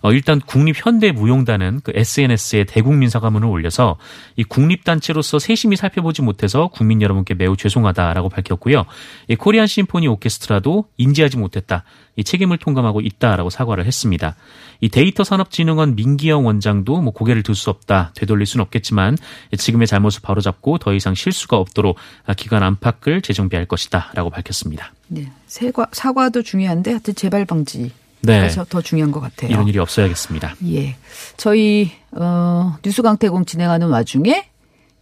어, 0.08 0.14
일단 0.14 0.40
국립현대무용단은 0.40 1.82
그 1.84 1.92
SNS에 1.94 2.64
대국민 2.64 3.10
사과문을 3.10 3.46
올려서 3.46 3.98
이 4.38 4.46
국립단체로서 4.46 5.38
세심히 5.38 5.76
살펴보지 5.76 6.22
못해서 6.22 6.70
국민 6.70 7.02
여러분께 7.02 7.34
매우 7.34 7.58
죄송하다라고 7.58 8.30
밝혔고요. 8.30 8.86
이 9.28 9.36
코리안 9.36 9.68
심포니 9.68 10.08
오케스트라도 10.08 10.86
인지하지 10.96 11.36
못했다. 11.36 11.84
이 12.16 12.24
책임을 12.24 12.58
통감하고 12.58 13.02
있다라고 13.02 13.50
사과를 13.50 13.86
했습니다. 13.86 14.38
이 14.80 14.88
데이터 14.88 15.26
산업진흥원 15.26 15.96
민기영 15.96 16.46
원장도 16.46 17.02
뭐 17.02 17.12
고개를 17.12 17.44
들 17.44 17.58
수 17.58 17.70
없다, 17.70 18.12
되돌릴 18.16 18.46
수는 18.46 18.64
없겠지만 18.64 19.18
지금의 19.58 19.88
잘못을 19.88 20.22
바로잡고 20.22 20.78
더 20.78 20.94
이상 20.94 21.16
실수가 21.16 21.58
없도록 21.58 21.98
기관 22.38 22.64
안팎을 22.64 23.22
재정비할 23.24 23.66
것이다라고 23.66 24.30
밝혔습니다. 24.30 24.94
네. 25.08 25.30
사과, 25.48 25.88
사과도 25.92 26.44
중요한데 26.44 26.92
하여튼 26.92 27.16
재발 27.16 27.46
방지가 27.46 28.07
네, 28.22 28.50
더 28.70 28.82
중요한 28.82 29.12
것 29.12 29.20
같아요. 29.20 29.52
이런 29.52 29.68
일이 29.68 29.80
없어야겠습니다. 29.80 30.56
예. 30.72 30.96
저희 31.38 31.92
어 32.12 32.78
뉴스 32.82 33.02
강태공 33.02 33.46
진행하는 33.46 33.90
와중에 33.90 34.50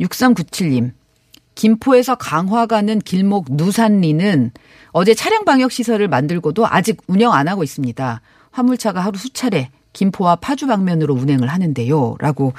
6397님 0.01 0.91
김포에서 1.55 2.15
강화 2.15 2.65
가는 2.65 2.99
길목 2.99 3.45
누산리는 3.49 4.51
어제 4.91 5.13
차량 5.13 5.45
방역 5.45 5.71
시설을 5.71 6.07
만들고도 6.07 6.67
아직 6.67 7.01
운영 7.07 7.33
안 7.33 7.47
하고 7.47 7.63
있습니다. 7.63 8.21
화물차가 8.51 9.01
하루 9.01 9.17
수차례 9.17 9.69
김포와 9.93 10.35
파주 10.37 10.67
방면으로 10.67 11.13
운행을 11.13 11.47
하는데요 11.47 12.15
라고 12.19 12.53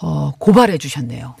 어 0.00 0.32
고발해 0.38 0.78
주셨네요. 0.78 1.34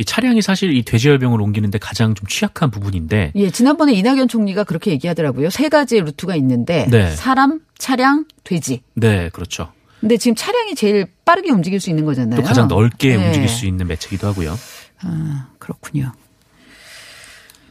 이 0.00 0.04
차량이 0.06 0.40
사실 0.40 0.74
이 0.74 0.82
돼지열병을 0.82 1.42
옮기는데 1.42 1.76
가장 1.76 2.14
좀 2.14 2.26
취약한 2.26 2.70
부분인데 2.70 3.32
예, 3.34 3.50
지난번에 3.50 3.92
이낙연 3.92 4.28
총리가 4.28 4.64
그렇게 4.64 4.90
얘기하더라고요. 4.92 5.50
세 5.50 5.68
가지 5.68 6.00
루트가 6.00 6.36
있는데 6.36 6.86
네. 6.90 7.10
사람, 7.10 7.60
차량, 7.76 8.24
돼지. 8.42 8.80
네, 8.94 9.28
그렇죠. 9.28 9.70
근데 10.00 10.16
지금 10.16 10.34
차량이 10.34 10.74
제일 10.74 11.06
빠르게 11.26 11.50
움직일 11.50 11.80
수 11.80 11.90
있는 11.90 12.06
거잖아요. 12.06 12.40
또 12.40 12.46
가장 12.46 12.66
넓게 12.66 13.14
네. 13.18 13.26
움직일 13.26 13.46
수 13.50 13.66
있는 13.66 13.86
매체기도 13.88 14.26
하고요. 14.28 14.58
아, 15.02 15.48
그렇군요. 15.58 16.12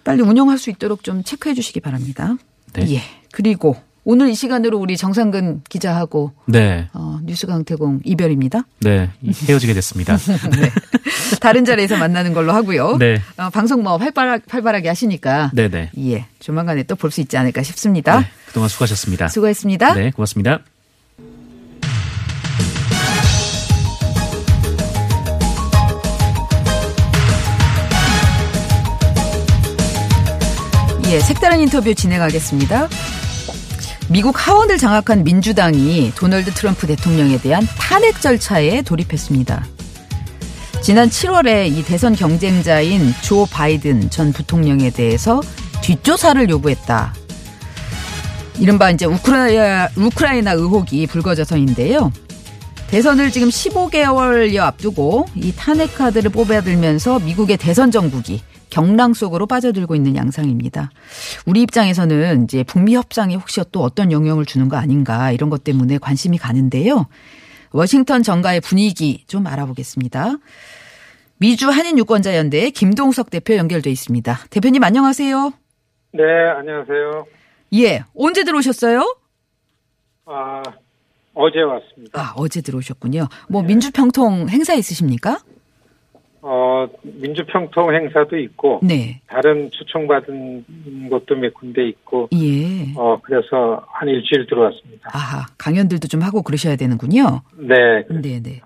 빨리 0.04 0.22
운영할 0.22 0.60
수 0.60 0.70
있도록 0.70 1.04
좀 1.04 1.24
체크해 1.24 1.56
주시기 1.56 1.80
바랍니다. 1.80 2.36
네. 2.74 2.94
예. 2.94 3.02
그리고 3.32 3.76
오늘 4.12 4.30
이 4.30 4.34
시간으로 4.34 4.80
우리 4.80 4.98
정상근 4.98 5.62
기자하고 5.70 6.32
네, 6.48 6.88
어, 6.94 7.20
뉴스 7.24 7.46
강태공 7.46 8.00
이별입니다. 8.04 8.63
네, 8.80 9.12
헤어지게 9.48 9.75
됐습니다. 9.75 10.18
네. 10.50 10.72
다른 11.39 11.63
자리에서 11.63 11.96
만나는 11.96 12.34
걸로 12.34 12.51
하고요. 12.51 12.98
네. 12.98 13.22
어, 13.38 13.51
방송 13.51 13.84
뭐 13.84 13.98
활발하, 13.98 14.39
활발하게 14.50 14.88
하시니까 14.88 15.51
네, 15.54 15.70
네. 15.70 15.92
예, 16.00 16.25
조만간에 16.39 16.82
또 16.84 16.96
볼 16.96 17.12
수 17.12 17.22
있지 17.22 17.38
않을까 17.38 17.62
싶습니다. 17.62 18.20
네, 18.22 18.25
그동안 18.48 18.68
수고하셨습니다. 18.70 19.28
수고했습니다. 19.28 19.94
네, 19.94 20.10
고맙습니다. 20.10 20.62
예, 31.08 31.20
색다른 31.20 31.60
인터뷰 31.60 31.94
진행하겠습니다. 31.94 32.88
미국 34.12 34.36
하원을 34.36 34.80
장악한 34.80 35.24
민주당이 35.24 36.13
도널드 36.16 36.51
트럼프 36.56 36.88
대통령에 36.88 37.38
대한 37.38 37.68
탄핵 37.78 38.20
절차에 38.20 38.82
돌입했습니다. 38.82 39.63
지난 40.82 41.10
7월에 41.10 41.72
이 41.72 41.84
대선 41.84 42.16
경쟁자인 42.16 43.13
조 43.22 43.46
바이든 43.46 44.10
전 44.10 44.34
부통령에 44.34 44.89
대해서 44.89 45.42
뒷조사를 45.82 46.50
요구했다. 46.50 47.13
이른바 48.58 48.89
이제 48.89 49.06
우크라이나, 49.06 49.89
우크라이나 49.96 50.54
의혹이 50.54 51.06
불거져서인데요. 51.06 52.12
대선을 52.88 53.30
지금 53.30 53.50
15개월여 53.50 54.58
앞두고 54.62 55.28
이 55.36 55.54
탄핵 55.56 55.94
카드를 55.96 56.32
뽑아들면서 56.32 57.20
미국의 57.20 57.58
대선 57.58 57.92
정국이 57.92 58.42
경랑 58.70 59.14
속으로 59.14 59.48
빠져들고 59.48 59.96
있는 59.96 60.16
양상입니다. 60.16 60.92
우리 61.46 61.62
입장에서는 61.62 62.44
이제 62.44 62.64
북미 62.64 62.96
협상에 62.96 63.36
혹시 63.36 63.62
또 63.72 63.82
어떤 63.82 64.12
영향을 64.12 64.46
주는 64.46 64.70
거 64.70 64.78
아닌가 64.78 65.32
이런 65.32 65.50
것 65.50 65.64
때문에 65.64 65.98
관심이 65.98 66.38
가는데요. 66.38 67.08
워싱턴 67.72 68.24
정가의 68.24 68.62
분위기 68.62 69.24
좀 69.28 69.48
알아보겠습니다. 69.48 70.38
미주 71.38 71.70
한인 71.70 71.98
유권자 71.98 72.36
연대 72.36 72.70
김동석 72.70 73.30
대표 73.30 73.56
연결돼 73.56 73.90
있습니다. 73.90 74.40
대표님 74.50 74.84
안녕하세요. 74.84 75.54
네, 76.14 76.24
안녕하세요. 76.58 77.26
예, 77.76 78.04
언제 78.16 78.44
들어오셨어요? 78.44 79.16
아, 80.26 80.62
어제 81.34 81.62
왔습니다. 81.62 82.20
아, 82.20 82.34
어제 82.36 82.62
들어오셨군요. 82.62 83.28
뭐 83.48 83.62
민주평통 83.62 84.50
행사 84.50 84.74
있으십니까? 84.74 85.40
어, 86.41 86.88
민주평통 87.03 87.93
행사도 87.93 88.38
있고, 88.38 88.79
네. 88.81 89.22
다른 89.27 89.69
초청받은 89.72 91.10
곳도 91.10 91.36
몇 91.36 91.53
군데 91.53 91.88
있고, 91.89 92.29
예. 92.34 92.93
어, 92.96 93.19
그래서 93.22 93.86
한 93.88 94.08
일주일 94.08 94.48
들어왔습니다. 94.48 95.10
아하, 95.13 95.46
강연들도 95.58 96.08
좀 96.08 96.22
하고 96.22 96.41
그러셔야 96.41 96.75
되는군요. 96.75 97.41
네, 97.58 97.75
네, 98.10 98.41
네. 98.41 98.62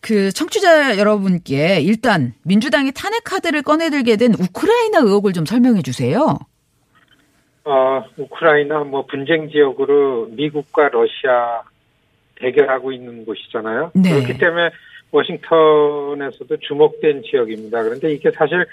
그 0.00 0.30
청취자 0.30 0.98
여러분께 0.98 1.80
일단 1.80 2.32
민주당이 2.44 2.92
탄핵 2.92 3.24
카드를 3.24 3.62
꺼내들게 3.62 4.16
된 4.16 4.34
우크라이나 4.34 5.00
의혹을 5.00 5.32
좀 5.32 5.44
설명해 5.44 5.82
주세요. 5.82 6.38
어, 7.64 8.04
우크라이나 8.16 8.84
뭐 8.84 9.04
분쟁 9.06 9.50
지역으로 9.50 10.28
미국과 10.30 10.90
러시아 10.90 11.62
대결하고 12.36 12.92
있는 12.92 13.24
곳이잖아요. 13.24 13.90
네. 13.94 14.10
그렇기 14.10 14.38
때문에 14.38 14.70
워싱턴에서도 15.10 16.56
주목된 16.58 17.22
지역입니다. 17.22 17.82
그런데 17.82 18.12
이게 18.12 18.30
사실 18.30 18.66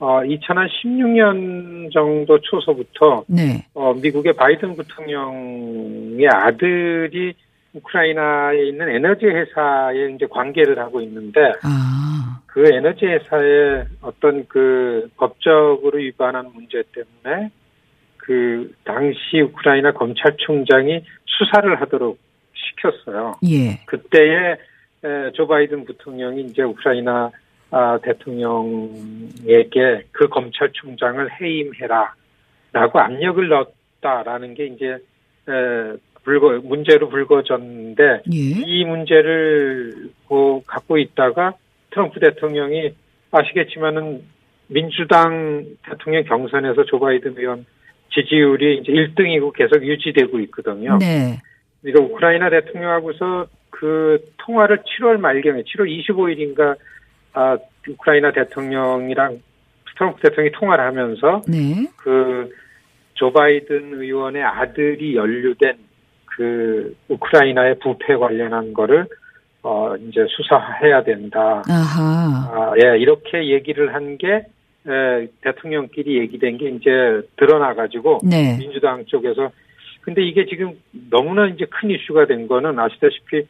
어, 0.00 0.20
2016년 0.20 1.92
정도 1.92 2.38
초서부터 2.40 3.24
네. 3.26 3.66
어, 3.74 3.94
미국의 3.94 4.34
바이든 4.34 4.76
부통령의 4.76 6.28
아들이 6.28 7.34
우크라이나에 7.74 8.68
있는 8.68 8.88
에너지 8.88 9.26
회사에 9.26 10.12
이제 10.14 10.26
관계를 10.30 10.78
하고 10.78 11.00
있는데 11.00 11.40
아, 11.62 12.40
그 12.46 12.64
에너지 12.72 13.06
회사의 13.06 13.86
어떤 14.00 14.46
그 14.48 15.08
법적으로 15.16 15.98
위반한 15.98 16.50
문제 16.54 16.82
때문에 16.92 17.50
그 18.16 18.72
당시 18.84 19.40
우크라이나 19.42 19.92
검찰총장이 19.92 21.02
수사를 21.24 21.80
하도록 21.80 22.18
시켰어요. 22.54 23.34
예. 23.46 23.80
그때에 23.86 24.52
에, 24.52 24.56
조 25.34 25.46
바이든 25.46 25.84
부통령이 25.84 26.42
이제 26.42 26.62
우크라이나 26.62 27.30
아, 27.70 27.98
대통령에게 28.02 30.04
그 30.10 30.28
검찰총장을 30.28 31.28
해임해라라고 31.40 32.98
압력을 32.98 33.48
넣었다라는 33.48 34.54
게 34.54 34.66
이제 34.66 34.86
에, 35.48 35.96
불거 36.24 36.60
문제로 36.64 37.08
불거졌는데 37.08 38.22
예. 38.32 38.32
이 38.32 38.84
문제를 38.84 40.10
고- 40.26 40.62
갖고 40.66 40.98
있다가 40.98 41.54
트럼프 41.90 42.20
대통령이 42.20 42.90
아시겠지만은 43.30 44.22
민주당 44.68 45.64
대통령 45.84 46.24
경선에서 46.24 46.84
조 46.84 46.98
바이든 46.98 47.34
의원 47.38 47.66
지지율이 48.12 48.78
이제 48.78 48.92
1등이고 48.92 49.52
계속 49.52 49.84
유지되고 49.84 50.40
있거든요. 50.40 50.98
네. 50.98 51.38
그러니까 51.82 52.04
우크라이나 52.04 52.50
대통령하고서 52.50 53.46
그 53.70 54.18
통화를 54.38 54.78
7월 54.78 55.18
말경에 55.18 55.62
7월 55.62 55.88
25일인가 55.88 56.76
아, 57.32 57.56
우크라이나 57.88 58.32
대통령이랑 58.32 59.40
트럼프 59.96 60.20
대통령이 60.22 60.52
통화를 60.52 60.84
하면서 60.84 61.42
네. 61.48 61.88
그조 61.96 63.32
바이든 63.32 64.00
의원의 64.00 64.42
아들이 64.42 65.16
연루된 65.16 65.76
그 66.26 66.96
우크라이나의 67.08 67.78
부패 67.80 68.16
관련한 68.16 68.72
거를 68.72 69.06
어 69.62 69.96
이제 69.96 70.24
수사해야 70.28 71.02
된다. 71.02 71.62
아하. 71.68 72.52
아, 72.52 72.72
예, 72.82 72.96
이렇게 72.98 73.48
얘기를 73.48 73.92
한게 73.92 74.46
대통령끼리 75.42 76.18
얘기된 76.20 76.58
게 76.58 76.68
이제 76.70 76.90
드러나 77.36 77.74
가지고 77.74 78.20
네. 78.22 78.56
민주당 78.58 79.04
쪽에서 79.06 79.50
근데 80.02 80.22
이게 80.22 80.46
지금 80.46 80.72
너무나 81.10 81.46
이제 81.46 81.66
큰 81.68 81.90
이슈가 81.90 82.26
된 82.26 82.48
거는 82.48 82.78
아시다시피 82.78 83.46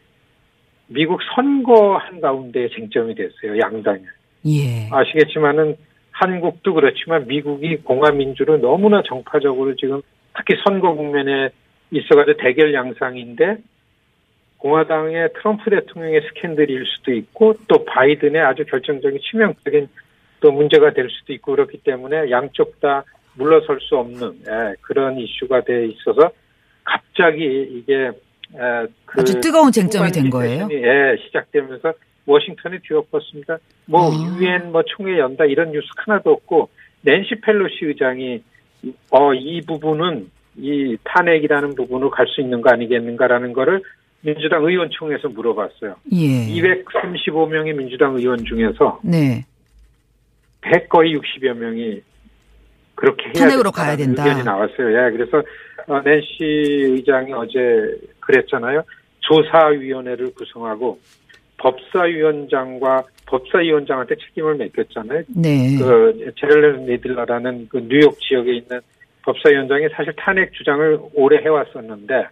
미국 0.88 1.20
선거 1.34 1.96
한 1.96 2.20
가운데 2.20 2.68
쟁점이 2.68 3.14
됐어요 3.14 3.58
양당에 3.58 4.02
예. 4.46 4.88
아시겠지만은 4.90 5.76
한국도 6.10 6.74
그렇지만 6.74 7.26
미국이 7.26 7.76
공화민주로 7.76 8.58
너무나 8.58 9.02
정파적으로 9.02 9.76
지금 9.76 10.02
특히 10.36 10.60
선거 10.64 10.94
국면에 10.94 11.50
있어가지고 11.90 12.38
대결 12.38 12.74
양상인데 12.74 13.58
공화당의 14.58 15.30
트럼프 15.34 15.70
대통령의 15.70 16.22
스캔들일 16.28 16.84
수도 16.86 17.12
있고 17.12 17.54
또 17.68 17.84
바이든의 17.84 18.40
아주 18.40 18.64
결정적인 18.64 19.20
치명적인 19.22 19.88
또 20.40 20.50
문제가 20.52 20.92
될 20.92 21.08
수도 21.10 21.32
있고 21.32 21.52
그렇기 21.52 21.78
때문에 21.78 22.30
양쪽 22.30 22.80
다 22.80 23.04
물러설 23.34 23.80
수 23.80 23.96
없는 23.96 24.40
예, 24.48 24.74
그런 24.80 25.18
이슈가 25.18 25.62
돼 25.62 25.86
있어서 25.86 26.30
갑자기 26.84 27.44
이게 27.44 27.94
에, 27.94 28.10
그 28.52 29.20
아주 29.20 29.40
뜨거운 29.40 29.70
쟁점이 29.72 30.10
된 30.10 30.30
거예요. 30.30 30.68
예, 30.70 31.16
시작되면서 31.26 31.92
워싱턴에 32.26 32.78
뒤엎었습니다. 32.86 33.58
뭐 33.86 34.10
아. 34.10 34.38
유엔 34.38 34.72
뭐 34.72 34.82
총회 34.86 35.18
연다 35.18 35.44
이런 35.46 35.72
뉴스 35.72 35.86
하나도 35.96 36.30
없고 36.30 36.68
낸시 37.02 37.36
펠로시 37.42 37.84
의장이 37.86 38.42
어 39.10 39.32
이 39.34 39.60
부분은 39.62 40.30
이 40.56 40.96
탄핵이라는 41.04 41.74
부분으로 41.74 42.10
갈 42.10 42.26
수 42.28 42.40
있는 42.40 42.60
거 42.60 42.70
아니겠는가라는 42.70 43.52
거를 43.52 43.82
민주당 44.20 44.64
의원총회에서 44.64 45.28
물어봤어요. 45.28 45.94
예. 46.12 46.46
235명의 46.48 47.74
민주당 47.74 48.16
의원 48.16 48.44
중에서 48.44 49.00
네. 49.04 49.44
100 50.60 50.88
거의 50.88 51.16
60여 51.16 51.54
명이 51.54 52.00
그렇게 52.98 53.26
해야 53.26 53.32
탄핵으로 53.46 53.70
가야 53.70 53.96
된다. 53.96 54.24
의견이 54.24 54.42
나왔어요. 54.42 54.88
예, 54.88 55.10
그래서 55.12 55.40
어, 55.86 56.00
낸시 56.00 56.42
의장이 56.42 57.32
어제 57.32 57.96
그랬잖아요. 58.18 58.82
조사위원회를 59.20 60.34
구성하고 60.34 60.98
법사위원장과 61.58 63.04
법사위원장한테 63.26 64.16
책임을 64.16 64.56
맡겼잖아요. 64.56 65.22
네. 65.28 65.78
그 65.78 66.32
제럴렌 66.40 66.86
네들러라는 66.86 67.68
그 67.68 67.86
뉴욕 67.88 68.18
지역에 68.18 68.56
있는 68.56 68.80
법사위원장이 69.22 69.86
사실 69.94 70.12
탄핵 70.16 70.52
주장을 70.54 70.98
오래 71.14 71.40
해왔었는데 71.40 72.26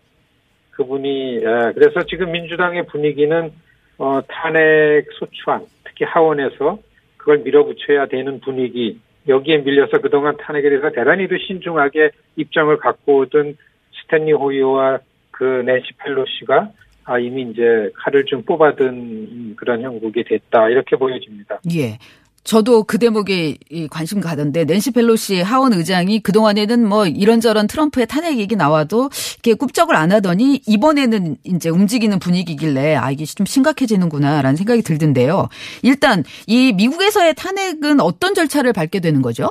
그분이 0.73 1.37
예, 1.37 1.73
그래서 1.75 2.05
지금 2.09 2.33
민주당의 2.33 2.87
분위기는 2.87 3.53
어, 3.99 4.21
탄핵 4.27 5.07
소추안 5.17 5.65
특히 5.85 6.05
하원에서 6.07 6.81
그걸 7.19 7.39
밀어붙여야 7.39 8.07
되는 8.07 8.41
분위기 8.41 8.99
여기에 9.29 9.59
밀려서 9.59 10.01
그동안 10.01 10.37
탄핵에 10.37 10.69
대해서 10.69 10.91
대단히도 10.91 11.37
신중하게 11.39 12.11
입장을 12.37 12.77
갖고 12.79 13.19
오던 13.19 13.57
스탠리 14.03 14.33
호이오와 14.33 15.01
그 15.31 15.45
낸시 15.65 15.91
펠로시가 15.99 16.71
아, 17.05 17.19
이미 17.19 17.43
이제 17.43 17.91
칼을 17.95 18.25
좀 18.25 18.43
뽑아든 18.43 19.55
그런 19.57 19.83
형국이 19.83 20.25
됐다 20.25 20.69
이렇게 20.71 20.97
보여집니다. 20.97 21.61
예. 21.73 21.99
저도 22.47 22.85
그 22.85 22.99
대목에 22.99 23.57
이 23.71 23.89
관심 23.89 24.21
가던데 24.21 24.65
낸시 24.65 24.93
펠로시 24.93 25.43
하원 25.43 25.73
의장이 25.73 26.21
그동안에는 26.21 26.89
뭐 26.89 27.07
이런저런 27.07 27.67
트럼프의 27.67 28.07
탄핵 28.07 28.39
얘기 28.39 28.55
나와도 28.55 29.11
이렇게 29.35 29.55
굽적을 29.55 29.97
안 29.97 30.13
하더니 30.13 30.61
이번에는 30.67 31.37
이제 31.43 31.69
움직이는 31.69 32.21
분위기길래 32.21 32.95
아 32.95 33.11
이게 33.11 33.25
좀 33.25 33.47
심각해지는구나라는 33.47 34.55
생각이 34.55 34.83
들던데요. 34.83 35.49
일단 35.83 36.23
이 36.47 36.73
미국에서의 36.73 37.35
탄핵은 37.35 38.01
어떤 38.01 38.35
절차를 38.35 38.73
밟게 38.73 39.01
되는 39.01 39.23
거죠? 39.23 39.51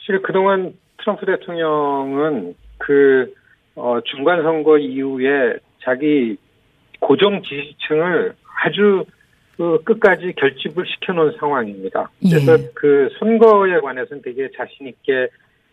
사실 0.00 0.22
그동안 0.22 0.72
트럼프 0.98 1.26
대통령은 1.26 2.54
그 2.78 3.34
어, 3.74 3.98
중간 4.06 4.42
선거 4.42 4.78
이후에 4.78 5.58
자기 5.84 6.38
고정 7.00 7.42
지지층을 7.42 8.34
아주 8.64 9.04
그 9.56 9.82
끝까지 9.84 10.34
결집을 10.36 10.84
시켜놓은 10.86 11.36
상황입니다. 11.38 12.10
그래서 12.20 12.58
예. 12.58 12.70
그 12.74 13.08
선거에 13.18 13.80
관해서는 13.80 14.22
되게 14.22 14.48
자신 14.56 14.88
있게 14.88 15.28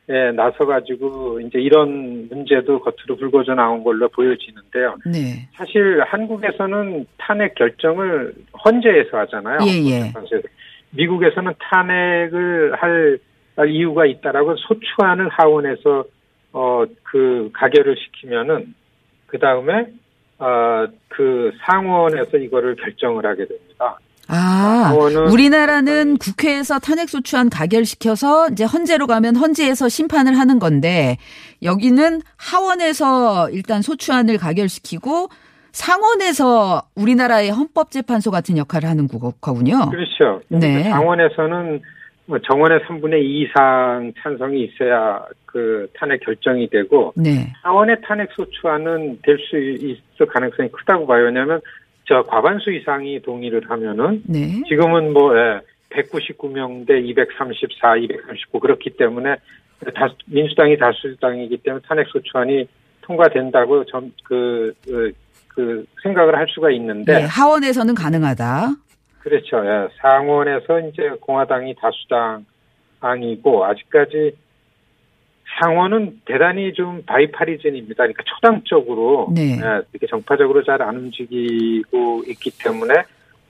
예, 0.10 0.32
나서가지고 0.32 1.40
이제 1.42 1.60
이런 1.60 2.28
문제도 2.28 2.80
겉으로 2.80 3.16
불거져 3.18 3.56
나온 3.56 3.84
걸로 3.84 4.10
보여지는데요. 4.10 4.98
네. 5.06 5.48
사실 5.54 6.02
한국에서는 6.02 7.06
탄핵 7.18 7.56
결정을 7.56 8.34
헌재에서 8.66 9.18
하잖아요. 9.20 9.60
예, 9.66 9.92
예. 9.92 10.14
미국에서는 10.92 11.54
탄핵을 11.58 12.76
할, 12.76 13.18
할 13.56 13.70
이유가 13.70 14.06
있다라고 14.06 14.56
소추안을 14.58 15.30
하원에서 15.30 16.04
어 16.52 16.86
그 17.14 17.52
가결을 17.54 17.96
시키면은 17.96 18.74
그 19.28 19.38
다음에 19.38 19.86
어 20.44 20.88
그 21.16 21.52
상원에서 21.66 22.38
이거를 22.38 22.76
결정을 22.76 23.24
하게 23.24 23.46
됩니다. 23.48 24.00
아, 24.28 24.92
우리나라는 25.32 26.18
국회에서 26.18 26.80
탄핵소추안 26.80 27.52
가결시켜서 27.52 28.48
이제 28.50 28.64
헌재로 28.64 29.06
가면 29.06 29.36
헌재에서 29.36 29.90
심판을 29.90 30.40
하는 30.40 30.58
건데 30.58 31.18
여기는 31.62 32.22
하원에서 32.38 33.52
일단 33.52 33.84
소추안을 33.84 34.40
가결시키고 34.40 35.30
상원에서 35.72 36.82
우리나라의 36.96 37.52
헌법재판소 37.52 38.32
같은 38.32 38.58
역할을 38.58 38.90
하는 38.90 39.08
거- 39.08 39.34
거군요. 39.40 39.90
그렇죠. 39.92 40.42
네. 40.50 40.84
상원에서는 40.90 41.66
뭐 41.70 41.80
정원의 42.28 42.80
3분의 42.82 43.22
2 43.22 43.42
이상 43.42 44.14
찬성이 44.22 44.64
있어야 44.64 45.26
그 45.46 45.88
탄핵 45.94 46.22
결정이 46.22 46.70
되고 46.70 47.14
네. 47.16 47.52
하원의 47.64 47.98
탄핵 48.02 48.30
소추안은 48.32 49.20
될 49.22 49.38
수 49.38 49.58
있을 49.58 50.26
가능성이 50.28 50.70
크다고 50.70 51.06
봐요. 51.06 51.26
왜냐하면 51.26 51.60
저 52.06 52.24
과반수 52.24 52.72
이상이 52.72 53.22
동의를 53.22 53.70
하면은 53.70 54.24
네. 54.26 54.62
지금은 54.68 55.14
뭐 55.14 55.34
199명 55.90 56.88
대 56.88 57.00
234, 57.00 57.98
239 57.98 58.60
그렇기 58.60 58.92
때문에 58.92 59.36
다수, 59.94 60.16
민주당이 60.28 60.78
다수당이기 60.78 61.58
때문에 61.58 61.82
탄핵 61.88 62.08
소추안이 62.08 62.68
통과된다고 63.02 63.86
전그 63.86 64.74
그, 64.86 65.12
그 65.50 65.86
생각을 66.02 66.36
할 66.36 66.48
수가 66.50 66.72
있는데 66.72 67.20
네. 67.20 67.26
하원에서는 67.26 67.94
가능하다. 67.94 68.70
그렇죠. 69.24 69.66
예. 69.66 69.88
상원에서 70.02 70.82
이제 70.82 71.10
공화당이 71.22 71.76
다수당이고 71.76 73.66
아직까지 73.66 74.36
상원은 75.62 76.20
대단히 76.26 76.74
좀 76.74 77.04
바이파리즌입니다. 77.06 77.96
그러니까 78.04 78.24
초당적으로 78.26 79.32
네. 79.34 79.54
예, 79.54 79.82
이렇게 79.92 80.08
정파적으로 80.10 80.64
잘 80.64 80.82
안 80.82 80.98
움직이고 80.98 82.24
있기 82.28 82.52
때문에 82.62 82.94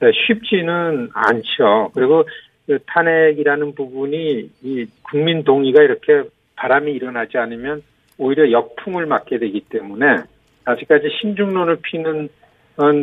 예, 0.04 0.12
쉽지는 0.28 1.10
않죠. 1.14 1.90
그리고 1.96 2.24
그 2.68 2.78
탄핵이라는 2.86 3.74
부분이 3.74 4.50
이 4.62 4.86
국민 5.02 5.44
동의가 5.44 5.82
이렇게 5.82 6.24
바람이 6.56 6.92
일어나지 6.92 7.38
않으면 7.38 7.82
오히려 8.20 8.52
역풍을 8.52 9.08
맞게 9.08 9.40
되기 9.40 9.62
때문에 9.70 10.18
아직까지 10.66 11.08
신중론을 11.20 11.78
피는 11.82 12.16
음, 12.16 12.30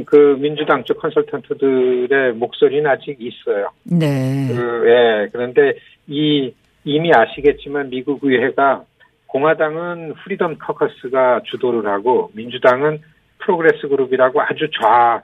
그 0.05 0.37
민주당 0.41 0.85
쪽 0.85 0.99
컨설턴트들의 1.01 2.33
목소리는 2.35 2.89
아직 2.91 3.17
있어요. 3.21 3.71
네. 3.85 4.49
그, 4.49 4.85
예, 4.89 5.29
그런데 5.33 5.75
이 6.07 6.53
이미 6.85 7.13
아시겠지만 7.13 7.91
미국 7.91 8.25
의회가 8.25 8.85
공화당은 9.27 10.15
Freedom 10.25 10.57
Caucus가 10.59 11.43
주도를 11.45 11.89
하고 11.91 12.31
민주당은 12.35 13.01
Progress 13.39 13.87
그룹이라고 13.89 14.41
아주 14.41 14.69
좌 14.81 15.23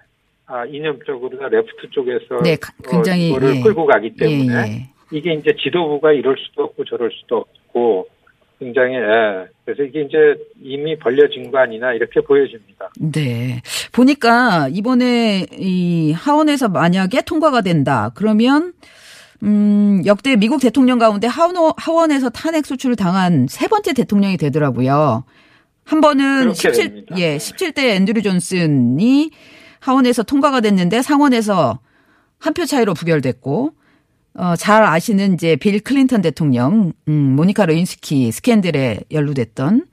아, 0.49 0.65
이념적으로 0.67 1.49
left 1.49 1.91
쪽에서 1.91 2.41
네, 2.45 2.55
가- 2.55 2.73
굉장히, 2.89 3.33
어, 3.33 3.37
이거를 3.37 3.57
예. 3.57 3.61
끌고 3.63 3.85
가기 3.87 4.15
때문에 4.15 4.55
예, 4.55 4.73
예. 4.75 4.89
이게 5.11 5.33
이제 5.33 5.53
지도부가 5.59 6.13
이럴 6.13 6.37
수도 6.39 6.63
없고 6.65 6.85
저럴 6.85 7.11
수도 7.11 7.39
없고 7.39 8.07
굉장히 8.59 8.95
예. 8.95 9.47
그래서 9.65 9.83
이게 9.83 10.03
이제 10.03 10.17
이미 10.63 10.99
벌려진 10.99 11.51
거 11.51 11.59
아니나 11.59 11.93
이렇게 11.93 12.21
보여집니다. 12.21 12.91
네. 12.99 13.61
보니까 13.93 14.69
이번에 14.73 15.47
이 15.53 16.13
하원에서 16.13 16.69
만약에 16.69 17.23
통과가 17.23 17.61
된다. 17.61 18.11
그러면 18.15 18.73
음, 19.43 20.03
역대 20.07 20.37
미국 20.37 20.61
대통령 20.61 20.99
가운데 20.99 21.27
하원, 21.27 21.55
하원에서 21.77 22.31
탄핵 22.31 22.65
소추를 22.65 22.97
당한 22.97 23.47
세 23.49 23.69
번째 23.69 23.93
대통령이 23.93 24.37
되더라고요. 24.39 25.25
한 25.85 26.01
번은 26.01 26.41
그렇게 26.41 26.55
17, 26.55 26.85
됩니다. 26.89 27.15
예, 27.19 27.37
17대 27.37 27.79
앤드류 27.97 28.23
존슨이 28.23 29.31
하원에서 29.81 30.23
통과가 30.23 30.61
됐는데 30.61 31.03
상원에서 31.03 31.79
한 32.39 32.55
표 32.55 32.65
차이로 32.65 32.95
부결됐고 32.95 33.73
어, 34.39 34.55
잘 34.57 34.85
아시는 34.85 35.35
이제 35.35 35.57
빌 35.57 35.81
클린턴 35.81 36.21
대통령, 36.21 36.93
음, 37.09 37.37
모니카 37.37 37.67
르윈스키 37.67 38.31
스캔들에 38.33 39.01
연루됐던 39.11 39.87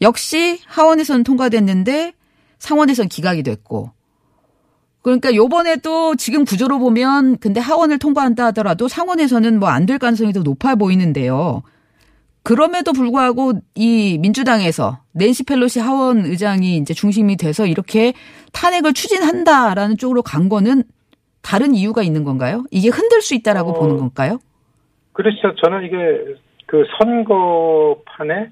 역시 0.00 0.58
하원에서는 0.66 1.22
통과됐는데 1.22 2.12
상원에서는 2.58 3.08
기각이 3.08 3.42
됐고 3.42 3.92
그러니까 5.02 5.34
요번에도 5.34 6.16
지금 6.16 6.44
구조로 6.44 6.78
보면 6.78 7.36
근데 7.38 7.60
하원을 7.60 7.98
통과한다 7.98 8.46
하더라도 8.46 8.88
상원에서는 8.88 9.58
뭐 9.60 9.68
안 9.68 9.86
될 9.86 9.98
가능성이 9.98 10.32
더 10.32 10.40
높아 10.40 10.74
보이는데요. 10.76 11.62
그럼에도 12.42 12.92
불구하고 12.92 13.54
이 13.74 14.18
민주당에서 14.18 15.00
낸시 15.12 15.44
펠로시 15.44 15.80
하원 15.80 16.24
의장이 16.26 16.78
이제 16.78 16.92
중심이 16.94 17.36
돼서 17.36 17.66
이렇게 17.66 18.12
탄핵을 18.52 18.92
추진한다라는 18.92 19.98
쪽으로 19.98 20.22
간 20.22 20.48
거는 20.48 20.84
다른 21.44 21.74
이유가 21.74 22.02
있는 22.02 22.24
건가요? 22.24 22.64
이게 22.70 22.88
흔들 22.88 23.20
수 23.20 23.34
있다라고 23.34 23.70
어, 23.70 23.74
보는 23.74 23.98
건가요? 23.98 24.38
그렇죠. 25.12 25.54
저는 25.56 25.84
이게 25.84 26.34
그 26.66 26.84
선거판에 26.98 28.48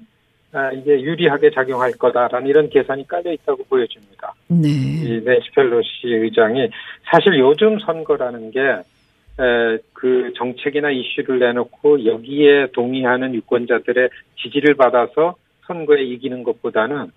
아, 0.53 0.71
이게 0.71 1.01
유리하게 1.01 1.49
작용할 1.49 1.91
거다라는 1.93 2.47
이런 2.47 2.69
계산이 2.69 3.07
깔려 3.07 3.33
있다고 3.33 3.63
보여집니다. 3.63 4.35
네. 4.47 4.69
이 4.69 5.21
낸시 5.25 5.49
펠로시 5.55 5.89
의장이 6.05 6.69
사실 7.11 7.39
요즘 7.39 7.79
선거라는 7.79 8.51
게 8.51 8.59
에, 8.59 9.77
그 9.93 10.31
정책이나 10.37 10.91
이슈를 10.91 11.39
내놓고 11.39 12.05
여기에 12.05 12.67
동의하는 12.73 13.33
유권자들의 13.33 14.09
지지를 14.43 14.75
받아서 14.75 15.35
선거에 15.65 16.03
이기는 16.03 16.43
것보다는 16.43 17.11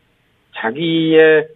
자기의 0.57 1.21
에, 1.21 1.47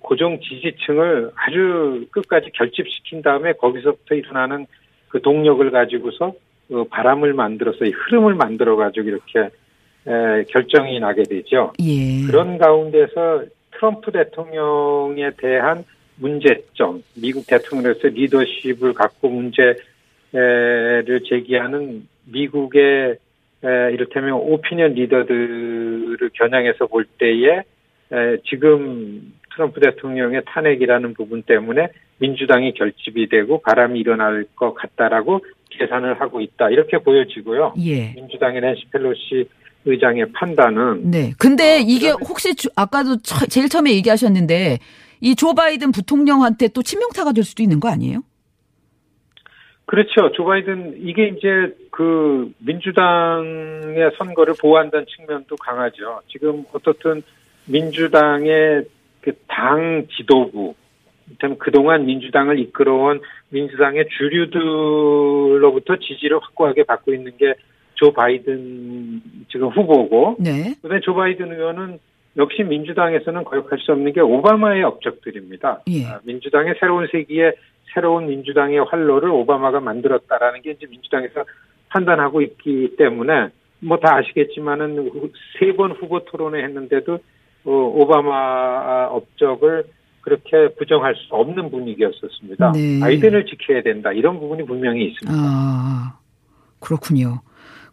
고정 0.00 0.40
지지층을 0.40 1.30
아주 1.34 2.06
끝까지 2.10 2.50
결집시킨 2.54 3.22
다음에 3.22 3.52
거기서부터 3.52 4.14
일어나는 4.14 4.66
그 5.08 5.20
동력을 5.22 5.70
가지고서 5.70 6.34
그 6.68 6.84
바람을 6.84 7.32
만들어서 7.32 7.84
이 7.84 7.90
흐름을 7.90 8.34
만들어 8.34 8.76
가지고 8.76 9.08
이렇게 9.08 9.50
에, 10.06 10.44
결정이 10.48 11.00
나게 11.00 11.22
되죠. 11.22 11.72
예. 11.80 12.26
그런 12.26 12.58
가운데서 12.58 13.44
트럼프 13.72 14.12
대통령에 14.12 15.30
대한 15.36 15.84
문제점, 16.16 17.02
미국 17.14 17.46
대통령으로서 17.46 18.08
리더십을 18.08 18.92
갖고 18.92 19.28
문제를 19.28 19.76
제기하는 21.28 22.06
미국의 22.24 23.16
에, 23.64 23.92
이를테면 23.92 24.34
오피니언 24.34 24.94
리더들을 24.94 26.30
겨냥해서 26.34 26.86
볼 26.86 27.04
때에 27.04 27.62
에, 28.12 28.36
지금 28.44 29.32
트럼프 29.58 29.80
대통령의 29.80 30.42
탄핵이라는 30.46 31.14
부분 31.14 31.42
때문에 31.42 31.88
민주당이 32.18 32.74
결집이 32.74 33.28
되고 33.28 33.60
바람이 33.60 33.98
일어날 33.98 34.44
것 34.54 34.72
같다라고 34.74 35.40
계산을 35.70 36.20
하고 36.20 36.40
있다 36.40 36.70
이렇게 36.70 36.98
보여지고요. 36.98 37.74
예. 37.84 38.12
민주당의 38.14 38.60
낸시 38.60 38.84
펠로시 38.92 39.48
의장의 39.84 40.30
판단은 40.32 41.10
네. 41.10 41.32
근데 41.38 41.78
어, 41.78 41.84
이게 41.84 42.10
혹시 42.10 42.54
주- 42.54 42.68
아까도 42.76 43.16
처- 43.22 43.46
제일 43.46 43.68
처음에 43.68 43.92
얘기하셨는데 43.94 44.78
이 45.20 45.34
조 45.34 45.54
바이든 45.54 45.90
부통령한테 45.90 46.68
또 46.68 46.80
치명타가 46.82 47.32
될 47.32 47.42
수도 47.42 47.64
있는 47.64 47.80
거 47.80 47.88
아니에요? 47.88 48.20
그렇죠. 49.86 50.30
조 50.36 50.44
바이든 50.44 50.98
이게 51.00 51.28
이제 51.28 51.48
그 51.90 52.52
민주당의 52.58 54.12
선거를 54.18 54.54
보호한다는 54.60 55.06
측면도 55.08 55.56
강하죠. 55.56 56.20
지금 56.28 56.64
어떻든 56.72 57.22
민주당의 57.66 58.84
그 59.32 59.38
당 59.48 60.06
지도부, 60.16 60.74
참 61.40 61.56
그동안 61.58 62.06
민주당을 62.06 62.58
이끌어온 62.58 63.20
민주당의 63.50 64.06
주류들로부터 64.16 65.96
지지를 65.96 66.38
확고하게 66.42 66.84
받고 66.84 67.12
있는 67.14 67.32
게 67.36 67.54
조 67.98 68.12
바이든 68.12 69.20
지금 69.50 69.68
후보고, 69.70 70.36
네. 70.38 70.74
그다음에 70.80 71.00
조 71.00 71.14
바이든 71.14 71.52
의원은 71.52 71.98
역시 72.36 72.62
민주당에서는 72.62 73.42
거역할 73.42 73.80
수 73.80 73.90
없는 73.90 74.12
게 74.12 74.20
오바마의 74.20 74.84
업적들입니다. 74.84 75.82
예. 75.88 76.04
아, 76.06 76.20
민주당의 76.22 76.76
새로운 76.78 77.08
세기에 77.10 77.54
새로운 77.92 78.28
민주당의 78.28 78.84
활로를 78.84 79.30
오바마가 79.30 79.80
만들었다라는 79.80 80.62
게 80.62 80.70
이제 80.72 80.86
민주당에서 80.88 81.44
판단하고 81.88 82.40
있기 82.42 82.94
때문에 82.96 83.48
뭐 83.80 83.98
다 83.98 84.14
아시겠지만은 84.18 85.10
세 85.58 85.72
번 85.72 85.90
후보 85.90 86.24
토론회 86.24 86.62
했는데도 86.62 87.14
어, 87.14 87.18
오바마 87.64 89.06
업적을 89.06 89.84
그렇게 90.20 90.74
부정할 90.78 91.14
수 91.14 91.34
없는 91.34 91.70
분위기였었습니다. 91.70 92.72
네. 92.72 93.00
바이든을 93.00 93.46
지켜야 93.46 93.82
된다 93.82 94.12
이런 94.12 94.38
부분이 94.38 94.66
분명히 94.66 95.06
있습니다. 95.06 95.38
아, 95.38 96.18
그렇군요. 96.80 97.40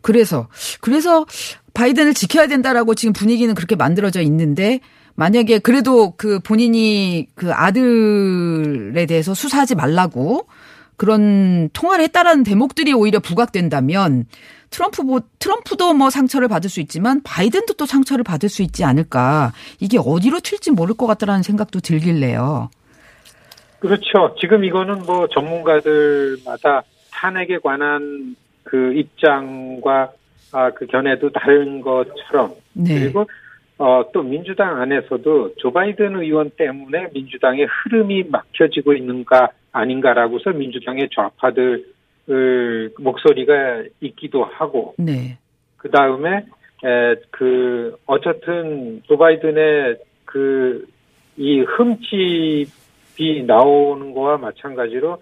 그래서, 0.01 0.47
그래서 0.81 1.25
바이든을 1.73 2.13
지켜야 2.13 2.47
된다라고 2.47 2.93
지금 2.93 3.13
분위기는 3.13 3.53
그렇게 3.55 3.75
만들어져 3.75 4.21
있는데, 4.21 4.79
만약에 5.15 5.59
그래도 5.59 6.11
그 6.17 6.39
본인이 6.39 7.27
그 7.35 7.53
아들에 7.53 9.05
대해서 9.05 9.33
수사하지 9.33 9.75
말라고 9.75 10.47
그런 10.97 11.69
통화를 11.69 12.03
했다라는 12.05 12.43
대목들이 12.43 12.93
오히려 12.93 13.19
부각된다면 13.19 14.25
트럼프, 14.69 15.01
뭐, 15.03 15.21
트럼프도 15.39 15.93
뭐 15.93 16.09
상처를 16.09 16.47
받을 16.47 16.69
수 16.69 16.81
있지만 16.81 17.21
바이든도 17.23 17.75
또 17.75 17.85
상처를 17.85 18.23
받을 18.23 18.49
수 18.49 18.61
있지 18.61 18.83
않을까. 18.83 19.53
이게 19.79 19.97
어디로 19.97 20.41
튈지 20.41 20.71
모를 20.71 20.95
것 20.95 21.07
같다라는 21.07 21.43
생각도 21.43 21.79
들길래요. 21.79 22.69
그렇죠. 23.79 24.35
지금 24.39 24.63
이거는 24.63 25.03
뭐 25.05 25.27
전문가들마다 25.27 26.83
탄핵에 27.11 27.59
관한 27.59 28.35
그 28.63 28.93
입장과 28.95 30.11
아, 30.51 30.71
그 30.71 30.87
견해도 30.87 31.31
다른 31.31 31.81
것처럼 31.81 32.55
네. 32.73 32.99
그리고 32.99 33.27
어, 33.77 34.03
또 34.13 34.23
민주당 34.23 34.81
안에서도 34.81 35.55
조 35.55 35.71
바이든 35.71 36.21
의원 36.21 36.49
때문에 36.51 37.09
민주당의 37.13 37.67
흐름이 37.69 38.25
막혀지고 38.29 38.93
있는가 38.93 39.49
아닌가라고서 39.71 40.51
민주당의 40.51 41.09
좌파들 41.13 41.85
목소리가 42.97 43.83
있기도 44.01 44.43
하고 44.45 44.95
네. 44.97 45.37
그 45.77 45.91
다음에 45.91 46.45
그 47.31 47.95
어쨌든 48.05 49.03
조 49.05 49.17
바이든의 49.17 49.97
그 50.25 50.87
이 51.37 51.59
흠집이 51.59 53.43
나오는 53.45 54.13
거와 54.13 54.37
마찬가지로 54.37 55.21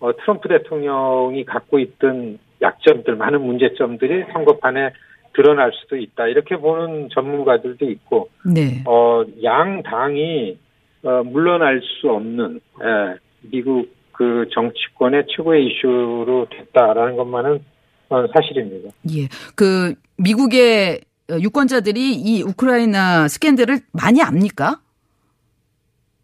어, 0.00 0.16
트럼프 0.16 0.48
대통령이 0.48 1.44
갖고 1.44 1.78
있던 1.78 2.38
약점들 2.60 3.16
많은 3.16 3.40
문제점들이 3.42 4.24
선거판에 4.32 4.90
드러날 5.34 5.72
수도 5.74 5.96
있다 5.96 6.28
이렇게 6.28 6.56
보는 6.56 7.08
전문가들도 7.12 7.90
있고 7.90 8.28
네. 8.44 8.82
어, 8.86 9.24
양 9.42 9.82
당이 9.82 10.58
어, 11.04 11.22
물러날 11.24 11.80
수 11.82 12.10
없는 12.10 12.60
예, 12.82 13.18
미국 13.42 13.92
그 14.12 14.46
정치권의 14.52 15.24
최고의 15.28 15.66
이슈로 15.66 16.46
됐다라는 16.50 17.16
것만은 17.16 17.64
어, 18.08 18.26
사실입니다. 18.28 18.90
예. 19.10 19.28
그 19.56 19.94
미국의 20.18 21.00
유권자들이 21.30 22.14
이 22.14 22.42
우크라이나 22.42 23.26
스캔들을 23.26 23.78
많이 23.92 24.22
압니까? 24.22 24.80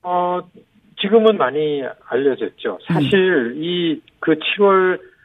어, 0.03 0.41
지금은 1.01 1.39
많이 1.39 1.83
알려졌죠. 2.07 2.79
사실 2.87 3.55
이그 3.57 4.35
7월 4.35 4.97
어, 4.97 5.18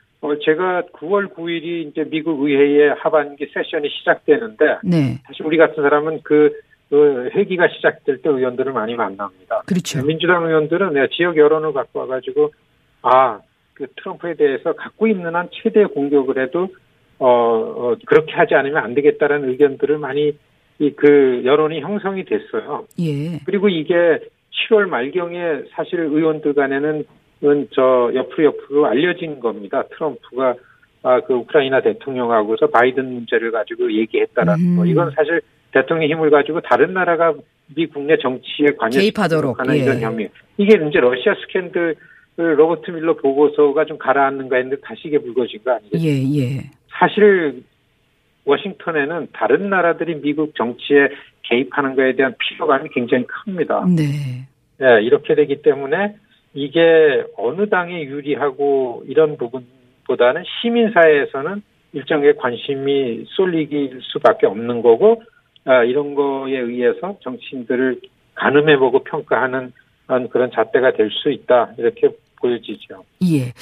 제가 0.45 0.83
9월 0.93 1.33
9일이 1.33 1.89
이제 1.89 2.03
미국 2.09 2.41
의회의 2.41 2.93
하반기 2.99 3.45
세션이 3.53 3.89
시작되는데 3.89 4.65
네. 4.83 5.19
사실 5.25 5.45
우리 5.45 5.57
같은 5.57 5.81
사람은 5.81 6.21
그, 6.23 6.51
그 6.89 7.29
회기가 7.33 7.67
시작될 7.67 8.21
때 8.21 8.29
의원들을 8.29 8.71
많이 8.71 8.95
만납니다. 8.95 9.63
그렇죠. 9.65 10.03
민주당 10.05 10.45
의원들은 10.45 10.93
내 10.93 11.07
지역 11.09 11.37
여론을 11.37 11.73
갖고 11.73 11.99
와가지고 11.99 12.51
아, 13.01 13.39
그 13.73 13.87
트럼프에 13.97 14.35
대해서 14.35 14.73
갖고 14.73 15.07
있는 15.07 15.35
한 15.35 15.49
최대 15.51 15.83
공격을 15.85 16.41
해도 16.41 16.69
어, 17.19 17.27
어 17.27 17.95
그렇게 18.05 18.33
하지 18.33 18.55
않으면 18.55 18.77
안 18.77 18.93
되겠다라는 18.95 19.49
의견들을 19.49 19.97
많이 19.97 20.33
이 20.79 20.91
그 20.95 21.41
여론이 21.45 21.81
형성이 21.81 22.25
됐어요. 22.25 22.85
예. 22.99 23.39
그리고 23.45 23.69
이게 23.69 24.19
7월 24.51 24.87
말경에 24.87 25.63
사실 25.71 25.99
의원들 25.99 26.53
간에는 26.53 27.05
은저 27.43 28.11
옆으로 28.15 28.43
옆으로 28.45 28.85
알려진 28.85 29.39
겁니다. 29.39 29.83
트럼프가 29.91 30.55
아, 31.03 31.19
그 31.19 31.33
우크라이나 31.33 31.81
대통령하고서 31.81 32.67
바이든 32.67 33.13
문제를 33.13 33.51
가지고 33.51 33.91
얘기했다라는 33.91 34.65
음. 34.65 34.77
거. 34.77 34.85
이건 34.85 35.11
사실 35.11 35.41
대통령 35.71 36.09
힘을 36.09 36.29
가지고 36.29 36.61
다른 36.61 36.93
나라가 36.93 37.33
미 37.75 37.87
국내 37.87 38.17
정치에 38.17 38.67
관여 38.77 38.99
개입하도록, 38.99 39.59
하는 39.59 39.75
예. 39.75 39.79
이런 39.79 39.99
혐의. 39.99 40.29
이게 40.57 40.75
이제 40.87 40.99
러시아 40.99 41.35
스캔들 41.41 41.95
로버트 42.35 42.91
밀러 42.91 43.15
보고서가 43.15 43.85
좀 43.85 43.97
가라앉는가 43.97 44.55
했는데 44.55 44.81
다시 44.81 45.01
이게 45.07 45.17
불거진 45.17 45.63
거 45.63 45.71
아니겠어요? 45.71 46.09
예, 46.09 46.39
예. 46.39 46.69
사실 46.89 47.63
워싱턴에는 48.45 49.27
다른 49.33 49.69
나라들이 49.69 50.21
미국 50.21 50.55
정치에 50.55 51.09
개입하는 51.43 51.95
거에 51.95 52.15
대한 52.15 52.33
피로감이 52.39 52.89
굉장히 52.93 53.25
큽니다. 53.27 53.85
네. 53.85 54.47
예, 54.81 55.03
이렇게 55.03 55.35
되기 55.35 55.61
때문에 55.61 56.15
이게 56.53 57.23
어느 57.37 57.67
당에 57.69 58.03
유리하고 58.03 59.03
이런 59.07 59.37
부분보다는 59.37 60.43
시민사회에서는 60.61 61.61
일정의 61.93 62.35
관심이 62.37 63.25
쏠리길 63.27 63.99
수밖에 64.01 64.47
없는 64.47 64.81
거고, 64.81 65.23
아, 65.65 65.83
이런 65.83 66.15
거에 66.15 66.57
의해서 66.57 67.17
정치인들을 67.21 68.01
가늠해보고 68.35 69.03
평가하는 69.03 69.71
그런 70.31 70.51
잣대가 70.51 70.91
될 70.93 71.09
수 71.11 71.31
있다. 71.31 71.73
이렇게 71.77 72.09
보여지죠. 72.41 73.03
예. 73.23 73.53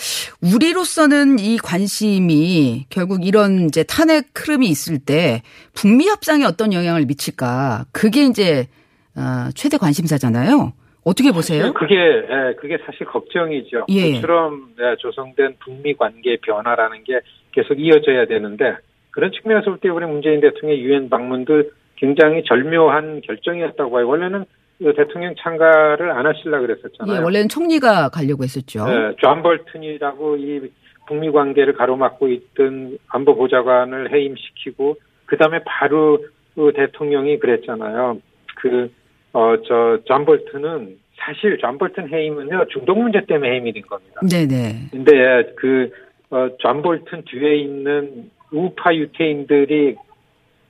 우리로서는 0.41 1.37
이 1.39 1.57
관심이 1.57 2.85
결국 2.89 3.25
이런 3.27 3.67
이제 3.67 3.83
탄핵 3.83 4.29
흐름이 4.35 4.67
있을 4.67 4.97
때 4.97 5.43
북미 5.75 6.07
협상에 6.07 6.45
어떤 6.45 6.73
영향을 6.73 7.05
미칠까? 7.05 7.85
그게 7.91 8.25
이제 8.25 8.67
어, 9.15 9.49
최대 9.53 9.77
관심사잖아요. 9.77 10.73
어떻게 11.03 11.31
보세요? 11.31 11.73
그게 11.73 11.95
예, 11.95 12.53
그게 12.59 12.77
사실 12.85 13.05
걱정이죠. 13.07 13.85
예. 13.89 14.13
그처럼 14.13 14.73
예, 14.79 14.95
조성된 14.99 15.55
북미 15.59 15.93
관계 15.95 16.37
변화라는 16.37 17.03
게 17.03 17.19
계속 17.51 17.79
이어져야 17.79 18.25
되는데 18.25 18.75
그런 19.09 19.31
측면에서 19.31 19.71
볼때 19.71 19.89
우리 19.89 20.05
문재인 20.05 20.39
대통령의 20.41 20.83
유엔 20.83 21.09
방문도 21.09 21.63
굉장히 21.95 22.43
절묘한 22.43 23.21
결정이었다고 23.21 23.91
봐요. 23.91 24.07
원래는 24.07 24.45
그 24.79 24.93
대통령 24.95 25.35
참가를 25.37 26.11
안 26.11 26.25
하시려고 26.25 26.65
그랬었잖아요. 26.65 27.17
예, 27.17 27.23
원래는 27.23 27.49
총리가 27.49 28.09
가려고 28.09 28.43
했었죠. 28.43 28.85
예, 28.89 29.15
존 29.17 29.43
볼튼이라고 29.43 30.37
이 30.37 30.71
북미 31.07 31.31
관계를 31.31 31.73
가로막고 31.73 32.29
있던 32.29 32.97
안보 33.07 33.35
보좌관을 33.35 34.13
해임시키고 34.13 34.97
그다음에 35.25 35.59
바로 35.65 36.19
그 36.55 36.71
대통령이 36.75 37.39
그랬잖아요. 37.39 38.19
그 38.57 38.91
어 39.33 39.55
저 39.63 39.97
존 40.05 40.25
볼튼은 40.25 40.97
사실 41.15 41.57
존 41.57 41.77
볼튼 41.77 42.11
해임은요 42.11 42.65
중동 42.69 43.03
문제 43.03 43.21
때문에 43.25 43.51
해임이 43.51 43.71
된 43.73 43.83
겁니다. 43.83 44.21
네네. 44.29 44.89
근데 44.91 45.53
그 45.55 46.18
존 46.18 46.81
볼튼 46.81 47.23
뒤에 47.25 47.57
있는 47.57 48.29
우파 48.51 48.93
유태인들이 48.93 49.95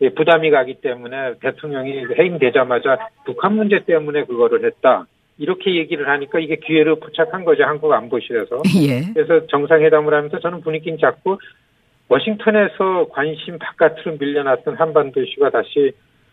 예, 0.02 0.10
부담이 0.10 0.50
가기 0.50 0.76
때문에 0.82 1.36
대통령이 1.42 2.06
해임되자마자 2.18 2.98
북한 3.26 3.54
문제 3.56 3.84
때문에 3.86 4.24
그거를 4.26 4.66
했다. 4.66 5.06
이렇게 5.38 5.76
얘기를 5.76 6.08
하니까 6.08 6.40
이게 6.40 6.56
기회를 6.56 6.96
포착한 7.00 7.46
거죠. 7.46 7.64
한국 7.64 7.92
안보실에서. 7.94 8.62
예. 8.88 9.14
그래서 9.14 9.46
정상회담을 9.48 10.14
하면서 10.14 10.40
저는 10.40 10.62
분위기는 10.62 10.98
작고 11.00 11.40
워싱턴에서 12.10 13.08
관심 13.10 13.58
바깥으로 13.58 14.18
밀려났던 14.20 14.76
한반도 14.76 15.22
이슈가 15.22 15.50
다시 15.52 15.92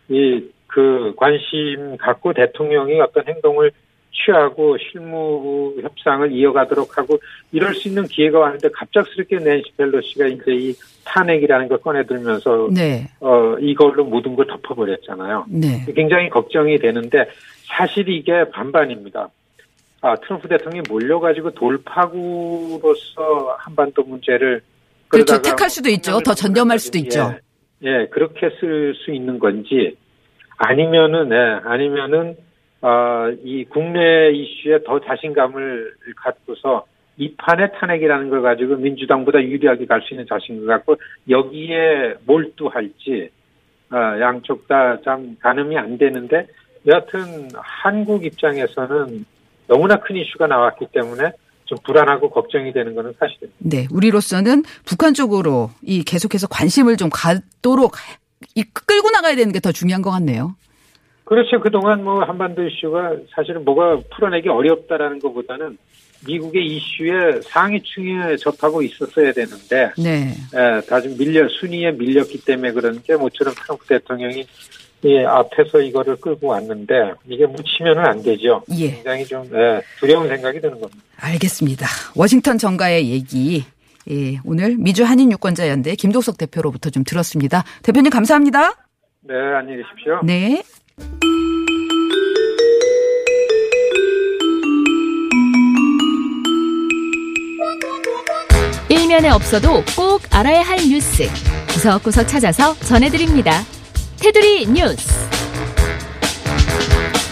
이 0.09 0.49
그 0.69 1.13
관심 1.17 1.97
갖고 1.97 2.33
대통령이 2.33 2.99
어떤 3.01 3.27
행동을 3.27 3.71
취하고 4.11 4.77
실무 4.77 5.75
협상을 5.81 6.31
이어가도록 6.31 6.97
하고 6.97 7.19
이럴 7.51 7.75
수 7.75 7.87
있는 7.87 8.03
기회가 8.03 8.39
왔는데 8.39 8.69
갑작스럽게 8.73 9.37
낸시 9.37 9.71
펠로시가 9.77 10.27
이제 10.27 10.51
이 10.51 10.73
탄핵이라는 11.05 11.67
걸 11.67 11.77
꺼내들면서 11.79 12.69
네. 12.73 13.07
어 13.19 13.55
이걸로 13.59 14.05
모든 14.05 14.35
걸 14.35 14.47
덮어버렸잖아요. 14.47 15.45
네. 15.49 15.85
굉장히 15.95 16.29
걱정이 16.29 16.77
되는데 16.79 17.29
사실 17.65 18.09
이게 18.09 18.49
반반입니다. 18.51 19.29
아 20.01 20.15
트럼프 20.17 20.47
대통령이 20.47 20.83
몰려가지고 20.89 21.51
돌파구로서 21.51 23.55
한반도 23.57 24.03
문제를 24.03 24.61
그렇죠. 25.07 25.41
택할 25.41 25.69
수도 25.69 25.89
있죠. 25.89 26.19
더 26.19 26.33
전념할 26.33 26.77
수도 26.77 26.97
있죠. 26.99 27.33
예, 27.83 27.89
예, 27.89 28.07
그렇게 28.11 28.49
쓸 28.59 28.93
수 28.95 29.11
있는 29.11 29.39
건지 29.39 29.95
아니면은 30.59 31.31
예, 31.31 31.59
아니면은 31.67 32.35
아, 32.81 33.31
이 33.43 33.65
국내 33.65 34.31
이슈에 34.31 34.83
더 34.85 34.99
자신감을 34.99 35.93
갖고서 36.17 36.85
이 37.17 37.33
판의 37.35 37.71
탄핵이라는 37.79 38.29
걸 38.29 38.41
가지고 38.41 38.75
민주당보다 38.77 39.41
유리하게 39.41 39.85
갈 39.85 40.01
수 40.01 40.13
있는 40.13 40.25
자신을 40.29 40.65
갖고 40.67 40.95
여기에 41.29 42.15
몰두할지 42.25 43.29
아, 43.89 44.19
양쪽 44.19 44.67
다 44.67 44.97
참 45.03 45.35
가늠이 45.41 45.77
안 45.77 45.97
되는데 45.97 46.47
여하튼 46.87 47.49
한국 47.55 48.23
입장에서는 48.25 49.25
너무나 49.67 49.97
큰 49.99 50.15
이슈가 50.15 50.47
나왔기 50.47 50.87
때문에 50.93 51.31
좀 51.65 51.77
불안하고 51.85 52.29
걱정이 52.31 52.71
되는 52.73 52.95
것은 52.95 53.13
사실입니다. 53.19 53.57
네. 53.59 53.87
우리로서는 53.91 54.63
북한 54.85 55.13
쪽으로 55.13 55.69
이 55.83 56.03
계속해서 56.03 56.47
관심을 56.47 56.97
좀 56.97 57.09
갖도록 57.11 57.91
이 58.55 58.63
끌고 58.63 59.09
나가야 59.11 59.35
되는 59.35 59.51
게 59.51 59.59
더 59.59 59.71
중요한 59.71 60.01
것 60.01 60.11
같네요. 60.11 60.55
그렇죠. 61.25 61.59
그동안 61.59 62.03
뭐 62.03 62.23
한반도 62.23 62.63
이슈가 62.65 63.11
사실은 63.35 63.63
뭐가 63.63 64.01
풀어내기 64.15 64.49
어렵다라는 64.49 65.19
것보다는 65.19 65.77
미국의 66.25 66.65
이슈에 66.65 67.41
상위층에 67.43 68.35
접하고 68.37 68.81
있었어야 68.81 69.31
되는데 69.31 69.91
네. 69.97 70.33
예, 70.55 70.81
다좀 70.87 71.17
밀려 71.17 71.47
순위에 71.47 71.91
밀렸기 71.91 72.43
때문에 72.43 72.71
그런지 72.71 73.13
모처럼 73.13 73.53
트럼프 73.55 73.85
대통령이 73.87 74.45
이 75.03 75.17
앞에서 75.19 75.79
이거를 75.81 76.17
끌고 76.17 76.47
왔는데 76.47 77.13
이게 77.27 77.45
묻히면은 77.45 78.05
안 78.05 78.21
되죠. 78.21 78.61
예. 78.77 78.91
굉장히 78.91 79.25
좀 79.25 79.45
예, 79.53 79.81
두려운 79.99 80.27
생각이 80.27 80.59
드는 80.59 80.79
겁니다. 80.79 81.01
알겠습니다. 81.17 81.85
워싱턴 82.15 82.57
정가의 82.57 83.09
얘기. 83.11 83.63
예, 84.11 84.39
오늘 84.43 84.75
미주 84.77 85.03
한인 85.03 85.31
유권자 85.31 85.69
연대 85.69 85.95
김도석 85.95 86.37
대표로부터 86.37 86.89
좀 86.89 87.03
들었습니다. 87.03 87.63
대표님 87.83 88.09
감사합니다. 88.09 88.73
네, 89.21 89.35
안녕히 89.59 89.83
계십시오. 89.83 90.19
네. 90.23 90.63
일면에 98.89 99.29
없어도 99.29 99.83
꼭 99.95 100.21
알아야 100.31 100.61
할 100.61 100.77
뉴스 100.77 101.27
구석구석 101.73 102.27
찾아서 102.27 102.73
전해드립니다. 102.79 103.51
테두리 104.19 104.65
뉴스. 104.67 105.29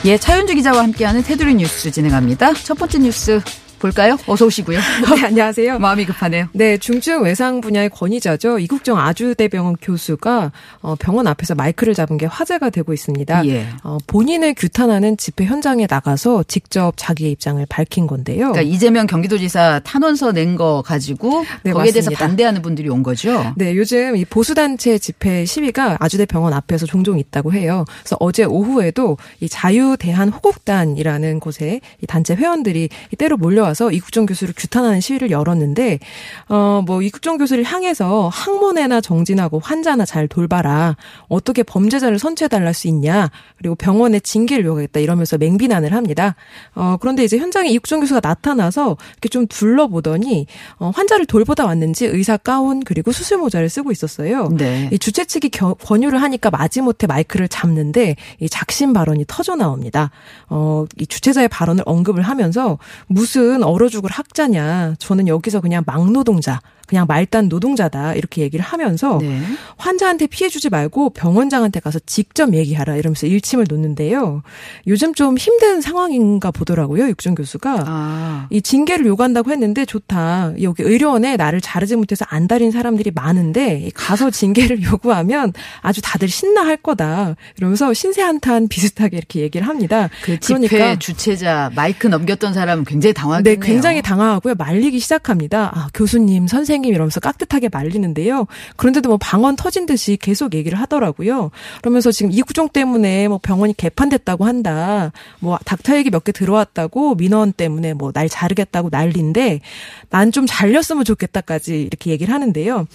예, 0.05 0.17
차윤주 0.17 0.53
기자와 0.55 0.83
함께하는 0.83 1.23
테두리 1.23 1.55
뉴스 1.55 1.89
진행합니다. 1.89 2.53
첫 2.53 2.77
번째 2.77 2.99
뉴스 2.99 3.41
볼까요? 3.79 4.17
어서 4.27 4.45
오시고요. 4.47 4.79
네, 5.15 5.25
안녕하세요. 5.25 5.77
마음이 5.79 6.05
급하네요. 6.05 6.47
네, 6.53 6.77
중증 6.77 7.21
외상 7.23 7.61
분야의 7.61 7.89
권위자죠. 7.89 8.59
이국정 8.59 8.97
아주대병원 8.97 9.75
교수가 9.81 10.51
어, 10.81 10.95
병원 10.99 11.27
앞에서 11.27 11.53
마이크를 11.55 11.93
잡은 11.93 12.17
게 12.17 12.25
화제가 12.25 12.71
되고 12.71 12.91
있습니다. 12.93 13.45
예. 13.47 13.67
어, 13.83 13.97
본인을 14.07 14.55
규탄하는 14.55 15.17
집회 15.17 15.45
현장에 15.45 15.85
나가서 15.89 16.43
직접 16.47 16.93
자기의 16.95 17.31
입장을 17.33 17.63
밝힌 17.69 18.07
건데요. 18.07 18.51
그러니까 18.51 18.61
이재명 18.63 19.05
경기도지사 19.07 19.81
탄원서 19.83 20.31
낸 20.31 20.57
거 20.57 20.81
가지고 20.83 21.45
네, 21.61 21.71
거기에 21.71 21.91
대해서 21.91 22.09
맞습니다. 22.09 22.25
반대하는 22.25 22.61
분들이 22.63 22.89
온 22.89 23.03
거죠. 23.03 23.53
네, 23.57 23.75
요즘 23.75 24.15
이 24.17 24.25
보수단체 24.25 24.97
집회 24.97 25.45
시위가 25.45 25.97
아주대병원 25.99 26.53
앞에서 26.53 26.87
종종 26.87 27.19
있다고 27.19 27.53
해요. 27.53 27.85
그래서 28.01 28.17
어제 28.19 28.43
오후에도 28.43 29.17
이 29.39 29.47
자유대한호국단이라는 29.47 31.39
곳에 31.39 31.81
이 32.01 32.07
단체 32.07 32.33
회원들이 32.33 32.89
이 33.11 33.15
때로 33.15 33.37
몰려와 33.37 33.66
몰려와서 33.67 33.91
이국종 33.91 34.25
교수를 34.25 34.53
규탄하는 34.55 35.01
시위를 35.01 35.31
열었는데 35.31 35.99
어뭐 36.47 37.01
이국종 37.01 37.37
교수를 37.37 37.63
향해서 37.63 38.29
항문에나 38.31 39.01
정진하고 39.01 39.59
환자나 39.59 40.05
잘 40.05 40.27
돌봐라. 40.27 40.95
어떻게 41.27 41.63
범죄자를 41.63 42.19
선처해 42.19 42.47
달랄 42.49 42.73
수 42.73 42.87
있냐. 42.87 43.29
그리고 43.57 43.75
병원에 43.75 44.19
징계를 44.19 44.65
요구하겠다 44.65 44.99
이러면서 44.99 45.37
맹비난을 45.37 45.93
합니다. 45.93 46.35
어 46.75 46.97
그런데 46.99 47.23
이제 47.23 47.37
현장에 47.37 47.69
이국종 47.69 47.99
교수가 48.01 48.21
나타나서 48.23 48.97
이렇게 49.13 49.29
좀 49.29 49.47
둘러보더니 49.47 50.47
어 50.79 50.91
환자를 50.93 51.25
돌보다 51.25 51.65
왔는지 51.65 52.05
의사 52.05 52.37
가운 52.37 52.81
그리고 52.83 53.11
수술 53.11 53.37
모자를 53.39 53.69
쓰고 53.69 53.91
있었어요. 53.91 54.49
네. 54.57 54.89
이 54.91 54.99
주최 54.99 55.25
측이 55.25 55.49
겨- 55.49 55.73
권유를 55.75 56.21
하니까 56.21 56.49
마지못해 56.49 57.07
마이크를 57.07 57.47
잡는데 57.47 58.15
이 58.39 58.49
작심 58.49 58.93
발언이 58.93 59.25
터져 59.27 59.55
나옵니다. 59.55 60.11
어, 60.49 60.85
이 60.97 61.05
주최자의 61.05 61.47
발언을 61.49 61.83
언급을 61.85 62.21
하면서 62.23 62.77
무슨 63.07 63.56
얼어 63.63 63.89
죽을 63.89 64.09
학자냐. 64.11 64.95
저는 64.99 65.27
여기서 65.27 65.61
그냥 65.61 65.83
막노동자, 65.85 66.61
그냥 66.87 67.05
말단 67.07 67.49
노동자다. 67.49 68.13
이렇게 68.15 68.41
얘기를 68.41 68.63
하면서 68.63 69.19
네. 69.21 69.41
환자한테 69.77 70.27
피해 70.27 70.49
주지 70.49 70.69
말고 70.69 71.11
병원장한테 71.11 71.81
가서 71.81 71.99
직접 72.05 72.53
얘기하라 72.53 72.95
이러면서 72.95 73.27
일침을 73.27 73.65
놓는데요. 73.69 74.41
요즘 74.87 75.13
좀 75.13 75.37
힘든 75.37 75.81
상황인가 75.81 76.49
보더라고요. 76.51 77.09
육준 77.09 77.35
교수가. 77.35 77.83
아. 77.85 78.47
이 78.49 78.61
징계를 78.61 79.05
요구한다고 79.05 79.51
했는데 79.51 79.85
좋다. 79.85 80.53
여기 80.61 80.83
의료원에 80.83 81.35
나를 81.35 81.59
자르지 81.59 81.97
못해서 81.97 82.25
안달인 82.29 82.71
사람들이 82.71 83.11
많은데 83.13 83.89
가서 83.93 84.29
징계를 84.31 84.81
요구하면 84.87 85.51
아주 85.81 86.01
다들 86.01 86.29
신나할 86.29 86.77
거다. 86.77 87.35
이러면서 87.57 87.93
신세한탄 87.93 88.69
비슷하게 88.69 89.17
이렇게 89.17 89.41
얘기를 89.41 89.67
합니다. 89.67 90.09
그 90.23 90.39
집회 90.39 90.97
주최자 90.97 91.69
마이크 91.75 92.07
넘겼던 92.07 92.53
사람은 92.53 92.85
굉장히 92.85 93.13
네, 93.13 93.21
당황했네요. 93.21 93.59
굉장히 93.59 94.01
당황하고요. 94.01 94.55
말리기 94.55 94.99
시작합니다. 94.99 95.71
아, 95.73 95.89
교수님, 95.93 96.47
선생 96.47 96.76
님 96.79 96.93
이러면서 96.93 97.19
깍듯하게 97.19 97.69
말리는데요. 97.71 98.47
그런데도 98.75 99.09
뭐 99.09 99.17
방언 99.17 99.55
터진 99.55 99.85
듯이 99.85 100.17
계속 100.17 100.53
얘기를 100.53 100.79
하더라고요. 100.79 101.51
그러면서 101.81 102.11
지금 102.11 102.31
이 102.31 102.41
구종 102.41 102.69
때문에 102.69 103.27
뭐 103.27 103.39
병원이 103.41 103.75
개판됐다고 103.75 104.45
한다. 104.45 105.11
뭐 105.39 105.57
닥터 105.65 105.95
얘기 105.97 106.09
몇 106.09 106.23
개 106.23 106.31
들어왔다고 106.31 107.15
민원 107.15 107.53
때문에 107.53 107.93
뭐 107.93 108.11
날 108.11 108.29
자르겠다고 108.29 108.89
난리인데 108.91 109.61
난 110.09 110.31
좀 110.31 110.45
잘렸으면 110.47 111.05
좋겠다까지 111.05 111.81
이렇게 111.83 112.11
얘기를 112.11 112.33
하는데요. 112.33 112.85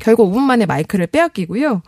결국 0.00 0.32
5분 0.32 0.38
만에 0.40 0.66
마이크를 0.66 1.06
빼앗기고요. 1.06 1.82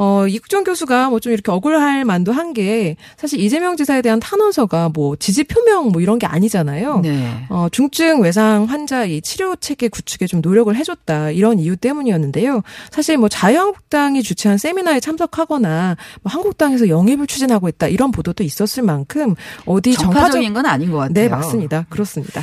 어, 0.00 0.26
이국정 0.28 0.64
교수가 0.64 1.10
뭐 1.10 1.18
좀 1.18 1.32
이렇게 1.32 1.50
억울할 1.52 2.04
만도 2.04 2.32
한 2.32 2.52
게 2.54 2.96
사실 3.18 3.40
이재명 3.40 3.76
지사에 3.76 4.00
대한 4.00 4.20
탄원서가 4.20 4.90
뭐 4.94 5.16
지지 5.16 5.44
표명 5.44 5.88
뭐 5.88 6.00
이런 6.00 6.18
게 6.18 6.26
아니잖아요. 6.26 7.00
네. 7.00 7.44
어, 7.50 7.68
중증 7.70 8.22
외상 8.22 8.64
환자 8.64 9.04
이 9.04 9.20
치료 9.20 9.54
체계 9.56 9.88
구축에 9.88 10.26
좀 10.26 10.40
노력을 10.40 10.74
해줬다 10.74 11.30
이런 11.32 11.58
이유 11.58 11.76
때문이었는데요. 11.76 12.62
사실 12.90 13.18
뭐 13.18 13.28
자유한국당이 13.28 14.22
주최한 14.22 14.56
세미나에 14.56 15.00
참석하거나 15.00 15.96
뭐 16.22 16.32
한국당에서 16.32 16.88
영입을 16.88 17.26
추진하고 17.26 17.68
있다 17.68 17.88
이런 17.88 18.12
보도도 18.12 18.44
있었을 18.44 18.82
만큼 18.82 19.34
어디 19.66 19.92
정파적인 19.94 20.30
정파적 20.32 20.54
건 20.54 20.66
아닌 20.66 20.90
것 20.90 20.98
같아요. 20.98 21.12
네 21.12 21.28
맞습니다. 21.28 21.84
그렇습니다. 21.90 22.42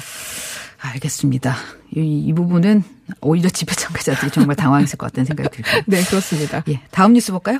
알겠습니다. 0.79 1.55
이, 1.95 2.25
이 2.27 2.33
부분은 2.33 2.83
오히려 3.21 3.49
집회 3.49 3.75
참가자들이 3.75 4.31
정말 4.31 4.55
당황했을 4.55 4.97
것 4.97 5.07
같다는 5.07 5.25
생각이 5.25 5.49
들고요. 5.49 5.83
네 5.87 6.03
그렇습니다. 6.03 6.63
예, 6.69 6.81
다음 6.91 7.13
뉴스 7.13 7.31
볼까요? 7.31 7.59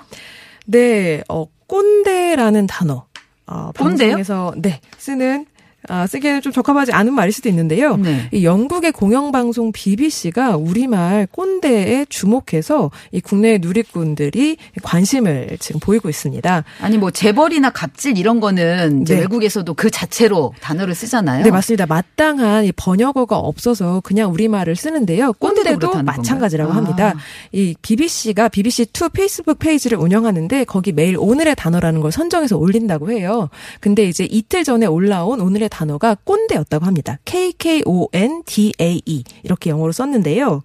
네, 0.66 1.22
어, 1.30 1.46
꼰대라는 1.68 2.68
단어. 2.68 3.06
어, 3.48 3.72
꼰대요? 3.78 4.10
방송에서 4.16 4.54
네 4.58 4.82
쓰는 4.98 5.46
아, 5.88 6.08
쓰기에는 6.08 6.42
좀 6.42 6.52
적합하지 6.52 6.92
않은 6.92 7.14
말일 7.14 7.32
수도 7.32 7.50
있는데요. 7.50 7.98
네. 7.98 8.30
이 8.32 8.44
영국의 8.44 8.92
공영방송 8.92 9.72
BBC가 9.72 10.58
우리말 10.58 11.28
꼰대에 11.32 12.06
주목해서 12.10 12.92
이 13.12 13.22
국내 13.22 13.58
누리꾼들이 13.58 14.58
관심을 14.84 15.58
지금 15.60 15.80
보이고 15.80 16.10
있습니다. 16.10 16.64
아니 16.82 16.98
뭐 16.98 17.12
재벌이나 17.12 17.70
갑질 17.70 18.18
이런 18.18 18.40
거는 18.40 19.02
이제 19.02 19.16
네. 19.16 19.22
외국에서도 19.22 19.74
그 19.74 19.90
자체로 19.90 20.54
단어를 20.62 20.96
쓰잖아요. 20.96 21.44
네, 21.44 21.52
맞습니다. 21.52 21.86
마땅한 21.86 22.66
이 22.66 22.72
번역어가 22.72 23.38
없어서 23.38 24.02
그냥 24.02 24.32
우리말을 24.32 24.76
쓰는데요. 24.76 25.34
꼰대도 25.34 26.04
마찬가지라고 26.04 26.74
건가요? 26.74 26.86
합니다. 26.86 27.14
아. 27.18 27.22
이 27.52 27.76
BBC가 27.82 28.50
BBC2 28.50 29.12
페이스북 29.14 29.60
페이지를 29.60 29.98
운영하는데 29.98 30.66
거기 30.66 30.92
매일 30.92 31.18
오늘의 31.18 31.56
단어라는 31.56 32.02
걸 32.02 32.12
선정해서 32.12 32.58
올린다고 32.58 33.12
해요. 33.12 33.50
근데 33.80 34.06
이제 34.06 34.26
이틀 34.30 34.64
전에 34.64 34.86
올라온 34.86 35.42
오늘의 35.42 35.70
단어가 35.76 36.16
꼰대였다고 36.24 36.86
합니다. 36.86 37.20
K-K-O-N-D-A-E 37.26 39.24
이렇게 39.44 39.70
영어로 39.70 39.92
썼는데요. 39.92 40.64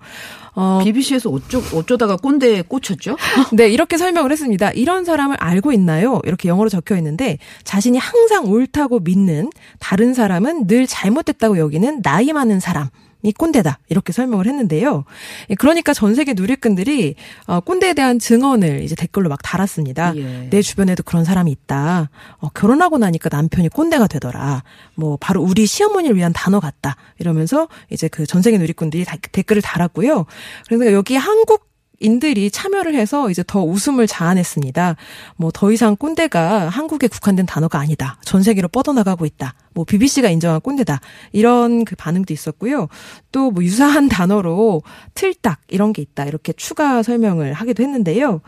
어, 0.54 0.80
BBC에서 0.84 1.30
어쩌, 1.30 1.58
어쩌다가 1.74 2.16
꼰대에 2.16 2.62
꽂혔죠? 2.62 3.16
네, 3.52 3.68
이렇게 3.68 3.96
설명을 3.96 4.30
했습니다. 4.30 4.70
이런 4.70 5.04
사람을 5.04 5.36
알고 5.40 5.72
있나요? 5.72 6.20
이렇게 6.24 6.48
영어로 6.48 6.68
적혀 6.68 6.96
있는데 6.96 7.38
자신이 7.64 7.98
항상 7.98 8.46
옳다고 8.46 9.00
믿는 9.00 9.50
다른 9.80 10.14
사람은 10.14 10.68
늘 10.68 10.86
잘못됐다고 10.86 11.58
여기는 11.58 12.02
나이 12.02 12.32
많은 12.32 12.60
사람. 12.60 12.88
이 13.22 13.32
꼰대다 13.32 13.78
이렇게 13.88 14.12
설명을 14.12 14.46
했는데요. 14.46 15.04
예, 15.50 15.54
그러니까 15.54 15.92
전 15.92 16.14
세계 16.14 16.32
누리꾼들이 16.34 17.14
어, 17.46 17.60
꼰대에 17.60 17.92
대한 17.94 18.18
증언을 18.18 18.82
이제 18.82 18.94
댓글로 18.94 19.28
막 19.28 19.40
달았습니다. 19.42 20.16
예. 20.16 20.48
내 20.50 20.62
주변에도 20.62 21.02
그런 21.02 21.24
사람이 21.24 21.50
있다. 21.52 22.08
어, 22.38 22.48
결혼하고 22.50 22.98
나니까 22.98 23.28
남편이 23.30 23.68
꼰대가 23.68 24.06
되더라. 24.06 24.62
뭐 24.94 25.18
바로 25.20 25.42
우리 25.42 25.66
시어머니를 25.66 26.16
위한 26.16 26.32
단어 26.32 26.60
같다. 26.60 26.96
이러면서 27.18 27.68
이제 27.90 28.08
그 28.08 28.26
전 28.26 28.42
세계 28.42 28.58
누리꾼들이 28.58 29.04
다- 29.04 29.16
댓글을 29.32 29.60
달았고요. 29.60 30.24
그래서 30.68 30.92
여기 30.92 31.16
한국 31.16 31.69
인들이 32.00 32.50
참여를 32.50 32.94
해서 32.94 33.30
이제 33.30 33.44
더 33.46 33.62
웃음을 33.62 34.06
자아냈습니다. 34.06 34.96
뭐 35.36 35.50
더 35.52 35.70
이상 35.72 35.94
꼰대가 35.96 36.68
한국에 36.68 37.06
국한된 37.06 37.44
단어가 37.44 37.78
아니다. 37.78 38.18
전 38.24 38.42
세계로 38.42 38.68
뻗어나가고 38.68 39.26
있다. 39.26 39.54
뭐 39.74 39.84
BBC가 39.84 40.30
인정한 40.30 40.60
꼰대다. 40.60 41.00
이런 41.32 41.84
그 41.84 41.94
반응도 41.96 42.32
있었고요. 42.32 42.88
또 43.32 43.50
뭐 43.50 43.62
유사한 43.62 44.08
단어로 44.10 44.82
틀딱 45.14 45.60
이런 45.68 45.92
게 45.92 46.02
있다. 46.02 46.24
이렇게 46.24 46.52
추가 46.54 47.02
설명을 47.02 47.52
하기도 47.52 47.82
했는데요. 47.82 48.40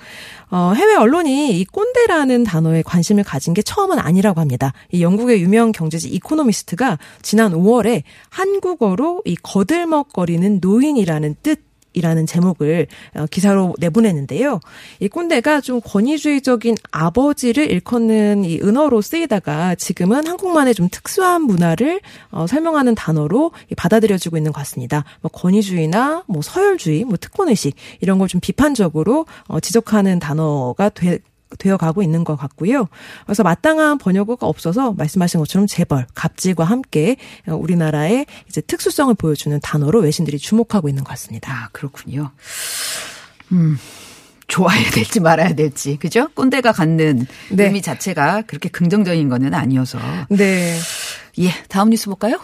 어, 0.50 0.72
해외 0.74 0.94
언론이 0.94 1.58
이 1.58 1.64
꼰대라는 1.66 2.44
단어에 2.44 2.82
관심을 2.82 3.24
가진 3.24 3.52
게 3.52 3.62
처음은 3.62 3.98
아니라고 3.98 4.40
합니다. 4.40 4.72
이 4.90 5.02
영국의 5.02 5.42
유명 5.42 5.72
경제지 5.72 6.08
이코노미스트가 6.08 6.98
지난 7.20 7.52
5월에 7.52 8.02
한국어로 8.30 9.22
이 9.26 9.36
거들먹거리는 9.42 10.58
노인이라는 10.62 11.36
뜻 11.42 11.71
이라는 11.92 12.26
제목을 12.26 12.88
어, 13.14 13.26
기사로 13.30 13.74
내보냈는데요. 13.78 14.58
이 14.98 15.08
꼰대가 15.08 15.60
좀 15.60 15.80
권위주의적인 15.84 16.74
아버지를 16.90 17.70
일컫는 17.70 18.44
이 18.44 18.60
은어로 18.60 19.02
쓰이다가 19.02 19.76
지금은 19.76 20.26
한국만의 20.26 20.74
좀 20.74 20.88
특수한 20.90 21.42
문화를 21.42 22.00
어, 22.32 22.46
설명하는 22.48 22.96
단어로 22.96 23.52
이 23.70 23.74
받아들여지고 23.76 24.36
있는 24.36 24.52
것 24.52 24.58
같습니다. 24.58 25.04
뭐 25.20 25.30
권위주의나 25.30 26.24
뭐 26.26 26.42
서열주의, 26.42 27.04
뭐 27.04 27.16
특권의식 27.16 27.76
이런 28.00 28.18
걸 28.18 28.32
좀 28.32 28.40
비판적으로 28.40 29.26
어, 29.46 29.60
지적하는 29.60 30.18
단어가 30.18 30.88
돼 30.88 31.18
되어 31.58 31.76
가고 31.76 32.02
있는 32.02 32.24
것 32.24 32.36
같고요. 32.36 32.88
그래서 33.24 33.42
마땅한 33.42 33.98
번역어가 33.98 34.46
없어서 34.46 34.92
말씀하신 34.92 35.40
것처럼 35.40 35.66
재벌, 35.66 36.06
갑질과 36.14 36.64
함께 36.64 37.16
어, 37.46 37.54
우리나라의 37.54 38.26
이제 38.48 38.60
특수성을 38.60 39.14
보여주는 39.14 39.58
단어로 39.62 40.00
외신들이 40.00 40.38
주목하고 40.38 40.88
있는 40.88 41.04
것 41.04 41.10
같습니다. 41.10 41.52
아, 41.52 41.68
그렇군요. 41.72 42.30
음. 43.52 43.78
좋아해야 44.48 44.90
될지 44.90 45.20
말아야 45.20 45.54
될지. 45.54 45.96
그죠? 45.96 46.28
꼰대가 46.34 46.72
갖는 46.72 47.26
네. 47.50 47.64
의미 47.64 47.80
자체가 47.80 48.42
그렇게 48.42 48.68
긍정적인 48.68 49.30
거는 49.30 49.54
아니어서. 49.54 49.98
네. 50.28 50.76
예, 51.38 51.48
다음 51.68 51.88
뉴스 51.88 52.06
볼까요? 52.06 52.38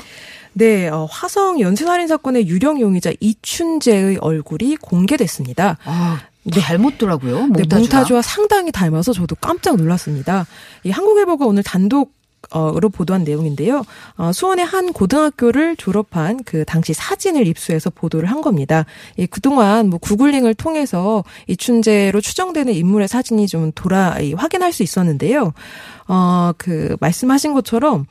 네, 0.55 0.88
어, 0.88 1.07
화성 1.11 1.61
연쇄살인 1.61 2.09
사건의 2.09 2.49
유령 2.49 2.81
용의자 2.81 3.12
이춘재의 3.21 4.18
얼굴이 4.21 4.77
공개됐습니다. 4.77 5.79
아, 5.85 6.21
네. 6.53 6.61
닮았더라고요. 6.61 7.39
네, 7.49 7.63
몽타주가. 7.63 7.79
몽타주와 7.79 8.23
상당히 8.23 8.73
닮아서 8.73 9.13
저도 9.13 9.35
깜짝 9.37 9.77
놀랐습니다. 9.77 10.47
이 10.85 10.91
한국일보가 10.91 11.47
오늘 11.47 11.63
단독 11.63 12.19
어로 12.51 12.89
보도한 12.89 13.25
내용인데요. 13.25 13.85
어, 14.17 14.33
수원의 14.33 14.65
한 14.65 14.93
고등학교를 14.93 15.77
졸업한 15.77 16.44
그 16.44 16.65
당시 16.65 16.94
사진을 16.94 17.46
입수해서 17.46 17.90
보도를 17.90 18.31
한 18.31 18.40
겁니다. 18.40 18.87
이 19.17 19.27
그동안 19.27 19.90
뭐 19.90 19.99
구글링을 19.99 20.55
통해서 20.55 21.25
이춘재로 21.49 22.21
추정되는 22.21 22.73
인물의 22.73 23.09
사진이 23.09 23.49
좀 23.49 23.73
돌아 23.75 24.19
이, 24.21 24.33
확인할 24.33 24.73
수 24.73 24.83
있었는데요. 24.83 25.53
어, 26.07 26.53
그 26.57 26.96
말씀하신 27.01 27.53
것처럼 27.55 28.07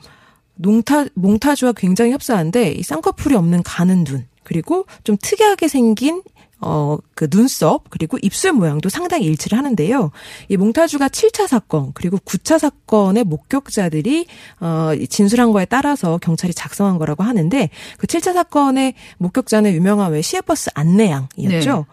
몽타, 0.56 1.06
몽타주와 1.14 1.72
굉장히 1.72 2.12
흡사한데 2.12 2.72
이 2.72 2.82
쌍꺼풀이 2.82 3.34
없는 3.34 3.62
가는 3.64 4.04
눈 4.04 4.26
그리고 4.44 4.86
좀 5.04 5.16
특이하게 5.20 5.68
생긴 5.68 6.22
어, 6.60 6.98
그 7.14 7.28
눈썹, 7.28 7.84
그리고 7.88 8.18
입술 8.20 8.52
모양도 8.52 8.88
상당히 8.88 9.26
일치를 9.26 9.56
하는데요. 9.56 10.10
이 10.48 10.56
몽타주가 10.56 11.08
7차 11.08 11.46
사건, 11.46 11.92
그리고 11.94 12.18
9차 12.18 12.58
사건의 12.58 13.24
목격자들이, 13.24 14.26
어, 14.60 14.90
진술한 15.08 15.52
거에 15.52 15.64
따라서 15.64 16.18
경찰이 16.18 16.54
작성한 16.54 16.98
거라고 16.98 17.22
하는데, 17.22 17.70
그 17.96 18.06
7차 18.06 18.32
사건의 18.32 18.94
목격자는 19.18 19.72
유명한 19.72 20.12
왜 20.12 20.20
시외버스 20.20 20.70
안내양이었죠. 20.74 21.76
네. 21.76 21.84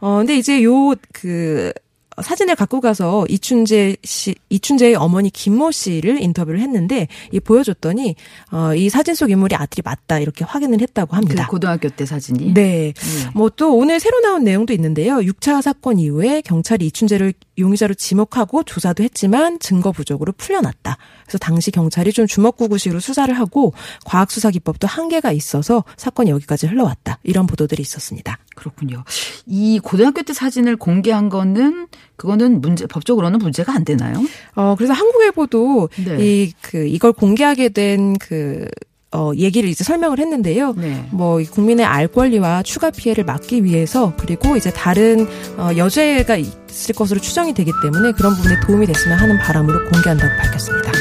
어, 0.00 0.16
근데 0.18 0.36
이제 0.36 0.62
요, 0.62 0.94
그, 1.12 1.72
사진을 2.20 2.56
갖고 2.56 2.80
가서 2.80 3.24
이춘재 3.28 3.96
씨, 4.02 4.34
이춘재의 4.50 4.96
어머니 4.96 5.30
김모 5.30 5.70
씨를 5.70 6.20
인터뷰를 6.20 6.60
했는데, 6.60 7.08
이 7.30 7.38
보여줬더니, 7.40 8.16
어, 8.50 8.74
이 8.74 8.88
사진 8.88 9.14
속 9.14 9.30
인물이 9.30 9.54
아들이 9.54 9.82
맞다, 9.84 10.18
이렇게 10.18 10.44
확인을 10.44 10.80
했다고 10.80 11.10
그 11.10 11.16
합니다. 11.16 11.46
고등학교 11.46 11.88
때 11.88 12.04
사진이. 12.04 12.54
네. 12.54 12.92
뭐 13.34 13.52
또 13.62 13.76
오늘 13.76 14.00
새로 14.00 14.20
나온 14.20 14.44
내용도 14.44 14.72
있는데요. 14.72 15.18
6차 15.18 15.62
사건 15.62 15.98
이후에 15.98 16.40
경찰이 16.40 16.86
이춘재를 16.86 17.34
용의자로 17.58 17.94
지목하고 17.94 18.62
조사도 18.64 19.02
했지만 19.02 19.58
증거 19.58 19.92
부족으로 19.92 20.32
풀려났다. 20.32 20.96
그래서 21.24 21.38
당시 21.38 21.70
경찰이 21.70 22.12
좀 22.12 22.26
주먹구구식으로 22.26 23.00
수사를 23.00 23.32
하고 23.38 23.72
과학수사 24.04 24.50
기법도 24.50 24.86
한계가 24.86 25.32
있어서 25.32 25.84
사건이 25.96 26.30
여기까지 26.30 26.66
흘러왔다. 26.66 27.18
이런 27.22 27.46
보도들이 27.46 27.82
있었습니다. 27.82 28.38
그렇군요. 28.54 29.04
이 29.46 29.78
고등학교 29.78 30.22
때 30.22 30.32
사진을 30.32 30.76
공개한 30.76 31.28
거는 31.28 31.88
그거는 32.16 32.60
문제 32.60 32.86
법적으로는 32.86 33.38
문제가 33.38 33.74
안 33.74 33.84
되나요? 33.84 34.22
어, 34.54 34.74
그래서 34.76 34.92
한국일보도 34.92 35.88
네. 36.04 36.16
이, 36.20 36.52
그, 36.60 36.86
이걸 36.86 37.12
공개하게 37.12 37.70
된 37.70 38.16
그, 38.18 38.68
어, 39.12 39.32
얘기를 39.36 39.68
이제 39.68 39.84
설명을 39.84 40.18
했는데요. 40.18 40.74
네. 40.76 41.06
뭐, 41.10 41.40
이 41.40 41.46
국민의 41.46 41.84
알 41.84 42.08
권리와 42.08 42.62
추가 42.62 42.90
피해를 42.90 43.24
막기 43.24 43.64
위해서 43.64 44.14
그리고 44.16 44.56
이제 44.56 44.70
다른, 44.70 45.26
어, 45.58 45.70
여죄가 45.76 46.36
있을 46.36 46.94
것으로 46.94 47.20
추정이 47.20 47.52
되기 47.52 47.70
때문에 47.82 48.12
그런 48.12 48.34
부분에 48.34 48.60
도움이 48.60 48.86
됐으면 48.86 49.18
하는 49.18 49.38
바람으로 49.38 49.90
공개한다고 49.90 50.34
밝혔습니다. 50.40 50.92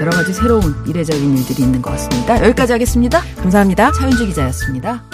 여러 0.00 0.10
가지 0.10 0.32
새로운 0.32 0.74
이례적인 0.88 1.36
일들이 1.36 1.62
있는 1.62 1.82
것 1.82 1.90
같습니다. 1.90 2.42
여기까지 2.42 2.72
하겠습니다. 2.72 3.20
감사합니다. 3.36 3.92
차윤주 3.92 4.26
기자였습니다. 4.26 5.04